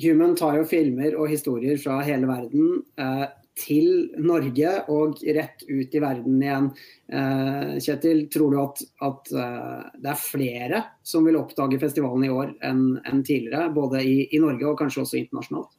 Human 0.00 0.36
tar 0.38 0.56
jo 0.60 0.68
filmer 0.68 1.16
og 1.18 1.28
historier 1.32 1.78
fra 1.80 2.00
hele 2.06 2.28
verden. 2.30 2.82
eh, 2.98 3.28
til 3.60 4.10
Norge 4.22 4.70
og 4.92 5.20
rett 5.36 5.64
ut 5.68 5.94
i 5.94 6.02
verden 6.02 6.38
igjen. 6.42 6.70
Eh, 7.12 7.74
Kjetil, 7.82 8.24
tror 8.32 8.54
du 8.54 8.60
at, 8.62 8.82
at, 9.06 9.32
eh, 9.34 9.90
det 10.00 10.12
er 10.12 10.22
flere 10.22 10.82
som 11.06 11.26
vil 11.26 11.38
oppdage 11.40 11.80
festivalen 11.82 12.26
i 12.26 12.32
år 12.32 12.54
enn, 12.66 12.84
en 13.04 13.22
tidligere? 13.26 13.68
Både 13.74 14.02
i, 14.06 14.16
i, 14.30 14.40
Norge 14.42 14.68
og 14.70 14.78
kanskje 14.80 15.04
også 15.04 15.20
internasjonalt? 15.20 15.76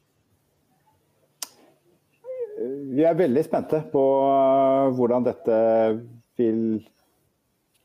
Vi 2.92 3.04
er 3.08 3.18
veldig 3.18 3.44
spente 3.46 3.82
på 3.92 4.06
eh, 4.28 4.88
hvordan 4.98 5.26
dette 5.26 5.60
vil 6.38 6.64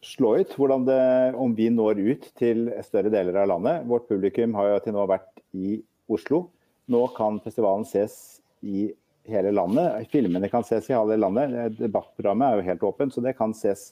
slå 0.05 0.37
ut. 0.43 0.53
Det, 0.87 1.03
om 1.35 1.55
vi 1.57 1.71
når 1.73 2.03
ut 2.05 2.31
til 2.37 2.67
større 2.85 3.11
deler 3.13 3.41
av 3.41 3.49
landet. 3.55 3.87
Vårt 3.89 4.07
publikum 4.11 4.53
har 4.59 4.75
jo 4.75 4.81
til 4.85 4.95
nå 4.95 5.07
vært 5.09 5.31
i 5.57 5.79
Oslo. 6.07 6.47
Nå 6.87 7.03
kan 7.17 7.41
festivalen 7.43 7.85
ses 7.87 8.39
i 8.63 8.87
hele 9.27 9.51
landet. 9.51 10.07
Filmene 10.11 10.49
kan 10.51 10.65
ses 10.67 10.89
i 10.89 10.95
hele 10.95 11.17
landet. 11.19 11.77
Debattprogrammet 11.79 12.47
er 12.47 12.59
jo 12.59 12.67
helt 12.69 12.85
åpent, 12.89 13.13
så 13.13 13.23
det 13.23 13.35
kan 13.37 13.55
ses 13.57 13.89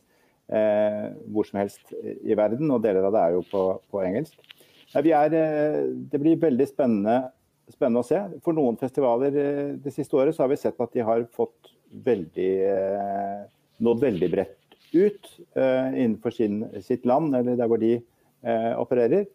eh, 0.47 1.11
hvor 1.31 1.47
som 1.47 1.59
helst 1.59 1.93
i 2.01 2.37
verden. 2.37 2.71
Og 2.71 2.83
deler 2.83 3.07
av 3.07 3.15
det 3.15 3.23
er 3.23 3.37
jo 3.37 3.45
på, 3.51 3.63
på 3.91 4.03
engelsk. 4.05 4.37
Er, 4.95 5.33
eh, 5.35 5.81
det 6.11 6.21
blir 6.21 6.39
veldig 6.39 6.67
spennende, 6.69 7.17
spennende, 7.73 8.03
å 8.03 8.07
se. 8.07 8.21
For 8.45 8.55
noen 8.55 8.79
festivaler 8.79 9.39
eh, 9.41 9.73
det 9.81 9.93
siste 9.95 10.15
året 10.19 10.37
så 10.37 10.45
har 10.45 10.53
vi 10.53 10.61
sett 10.61 10.79
at 10.79 10.93
de 10.95 11.03
har 11.03 11.25
fått 11.35 11.73
veldig, 12.05 12.51
eh, 12.69 13.41
nådd 13.83 14.05
veldig 14.07 14.29
bredt 14.31 14.61
ut 14.95 15.31
eh, 15.59 15.89
innenfor 15.99 16.31
sin, 16.31 16.61
sitt 16.85 17.03
land, 17.07 17.35
eller 17.35 17.59
der 17.59 17.67
hvor 17.67 17.81
de 17.81 17.97
eh, 17.97 18.71
opererer. 18.79 19.27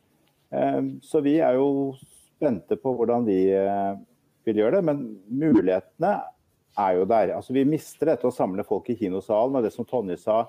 så 1.07 1.21
vi 1.23 1.37
er 1.39 1.55
jo 1.55 1.93
spente 2.41 2.81
på 2.81 2.97
hvordan 2.97 3.29
de 3.29 3.39
vil 4.49 4.63
gjøre 4.63 4.79
det, 4.79 4.87
men 4.89 5.03
mulighetene 5.29 6.15
er 6.81 6.97
jo 6.97 7.07
der. 7.09 7.35
Altså, 7.37 7.55
vi 7.55 7.67
mister 7.69 8.13
dette 8.13 8.29
å 8.29 8.35
samle 8.35 8.65
folk 8.67 8.89
i 8.91 8.97
kinosalen, 8.99 9.59
og 9.59 9.67
det 9.67 9.73
som 9.75 9.89
Tonje 9.89 10.17
sa, 10.21 10.43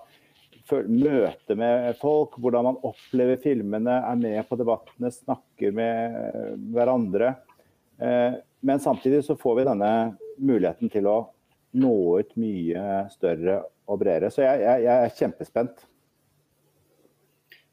møte 0.87 1.55
med 1.57 1.97
folk, 1.99 2.37
hvordan 2.39 2.69
man 2.69 2.79
opplever 2.87 3.39
filmene, 3.41 3.97
er 4.07 4.19
med 4.19 4.47
på 4.47 4.57
debattene, 4.59 5.11
snakker 5.11 5.73
med 5.75 6.17
eh, 6.21 6.51
hverandre. 6.71 7.33
Eh, 7.99 8.39
men 8.61 8.83
samtidig 8.83 9.23
så 9.25 9.35
får 9.39 9.57
vi 9.57 9.67
denne 9.67 9.91
muligheten 10.39 10.91
til 10.93 11.09
å 11.09 11.17
nå 11.81 11.95
ut 12.21 12.35
mye 12.39 13.05
større 13.11 13.61
og 13.89 13.99
bredere. 14.03 14.31
Så 14.31 14.45
jeg, 14.45 14.61
jeg, 14.63 14.85
jeg 14.85 15.07
er 15.07 15.17
kjempespent. 15.17 15.85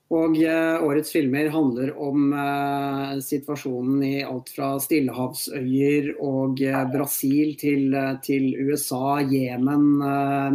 Og 0.08 0.38
eh, 0.40 0.80
årets 0.80 1.12
filmer 1.12 1.50
handler 1.52 1.90
om 2.00 2.30
eh, 2.32 3.18
situasjonen 3.20 4.00
i 4.06 4.14
alt 4.24 4.48
fra 4.54 4.70
stillehavsøyer 4.80 6.14
og 6.24 6.62
eh, 6.64 6.80
Brasil 6.94 7.52
til, 7.60 7.92
til 8.24 8.54
USA, 8.56 9.18
Jemen, 9.20 10.00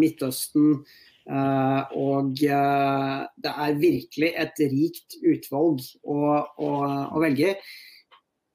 Midtøsten. 0.01 0.81
Eh, 1.29 1.93
og 2.01 2.33
det 2.33 3.53
er 3.53 3.77
virkelig 3.77 4.33
et 4.41 4.63
rikt 4.73 5.19
utvalg 5.21 5.85
å, 6.01 6.19
å, 6.41 6.71
å 7.13 7.21
velge 7.21 7.53
i. 7.53 7.57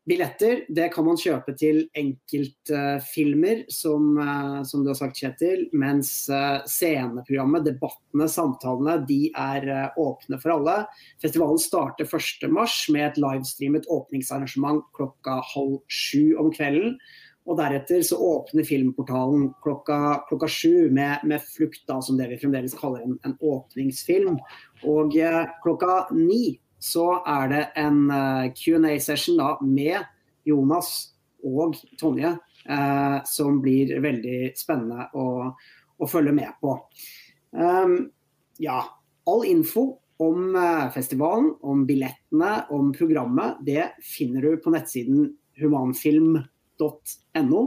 Billetter 0.08 0.62
det 0.72 0.86
kan 0.94 1.04
man 1.04 1.18
kjøpe 1.20 1.52
til 1.58 1.82
enkeltfilmer, 1.98 3.64
som, 3.72 4.14
uh, 4.16 4.60
som, 4.64 4.84
du 4.84 4.92
har 4.92 4.96
sagt, 4.96 5.20
Kjetil. 5.20 5.66
Mens 5.76 6.10
uh, 6.32 6.64
sceneprogrammet, 6.64 7.66
debattene, 7.66 8.28
samtalene, 8.32 8.98
de 9.08 9.28
er 9.36 9.92
åpne 10.00 10.38
for 10.40 10.54
alle. 10.56 10.76
Festivalen 11.20 11.60
starter 11.60 12.08
1.3 12.08 12.48
med 12.94 13.04
et 13.04 13.20
livestreamet 13.20 13.88
åpningsarrangement 13.92 14.86
klokka 14.96 15.42
halv 15.52 15.80
sju 15.92 16.38
om 16.40 16.52
kvelden. 16.54 16.96
Og 17.48 17.56
deretter 17.56 18.00
så 18.04 18.16
åpner 18.20 18.64
filmportalen 18.68 19.50
klokka, 19.64 20.22
klokka 20.28 20.48
sju 20.52 20.88
med, 20.92 21.24
med 21.28 21.44
flukt, 21.44 21.84
da, 21.88 22.00
som 22.04 22.16
det 22.20 22.30
vi 22.32 22.40
fremdeles 22.40 22.76
kaller 22.76 23.04
en, 23.04 23.16
en 23.24 23.36
åpningsfilm. 23.40 24.40
Og 24.88 25.16
klokka 25.64 26.00
ni 26.16 26.58
så 26.78 27.06
er 27.26 27.52
det 27.52 27.62
en 27.80 28.04
eh, 28.14 28.50
Q&A-session 28.54 29.40
med 29.66 30.06
Jonas 30.46 30.92
og 31.46 31.78
Tonje 31.98 32.36
eh, 32.68 33.18
som 33.26 33.60
blir 33.62 33.96
veldig 34.02 34.52
spennende 34.58 35.08
å, 35.18 35.50
å 35.98 36.10
følge 36.10 36.34
med 36.36 36.52
på. 36.62 36.76
Um, 37.50 38.10
ja, 38.62 38.82
all 39.28 39.44
info 39.48 39.98
om 40.18 40.56
uh, 40.56 40.90
festivalen, 40.94 41.52
om 41.62 41.86
billettene, 41.86 42.64
om 42.74 42.92
programmet, 42.94 43.56
det 43.66 43.92
finner 44.02 44.42
du 44.42 44.56
på 44.62 44.70
nettsiden 44.74 45.36
humanfilm.no. 45.58 47.62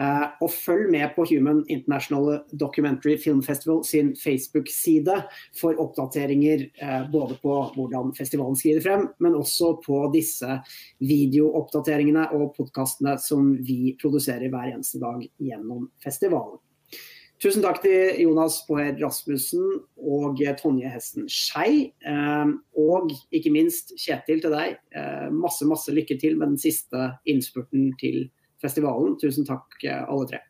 Uh, 0.00 0.24
og 0.40 0.48
følg 0.48 0.86
med 0.88 1.10
på 1.12 1.26
Human 1.28 1.58
International 1.68 2.38
Documentary 2.56 3.18
Film 3.20 3.42
Festival 3.44 3.82
sin 3.84 4.14
Facebook-side 4.16 5.18
for 5.60 5.76
oppdateringer 5.84 6.64
uh, 6.80 7.02
både 7.12 7.36
på 7.42 7.58
hvordan 7.74 8.14
festivalen 8.16 8.56
skrider 8.56 8.80
frem, 8.86 9.04
men 9.20 9.36
også 9.36 9.74
på 9.84 10.00
disse 10.14 10.48
videooppdateringene 11.04 12.30
og 12.32 12.54
podkastene 12.56 13.18
som 13.20 13.52
vi 13.60 13.92
produserer 14.00 14.48
hver 14.48 14.72
eneste 14.72 15.02
dag 15.02 15.28
gjennom 15.36 15.90
festivalen. 16.00 16.56
Tusen 17.42 17.60
takk 17.60 17.82
til 17.84 18.22
Jonas 18.22 18.62
Poher 18.64 18.94
Rasmussen 18.96 19.64
og 19.98 20.38
Tonje 20.60 20.88
Hesten 20.88 21.24
Skei. 21.26 21.88
Og 22.78 23.10
ikke 23.34 23.50
minst 23.50 23.90
Kjetil 23.98 24.38
til 24.44 24.54
deg. 24.54 24.76
Masse, 25.34 25.66
masse 25.66 25.90
lykke 25.90 26.14
til 26.22 26.38
med 26.38 26.54
den 26.54 26.62
siste 26.62 27.08
innspurten 27.26 27.90
til 27.98 28.28
festivalen. 28.62 29.18
Tusen 29.20 29.46
takk 29.48 29.82
alle 30.06 30.30
tre. 30.30 30.42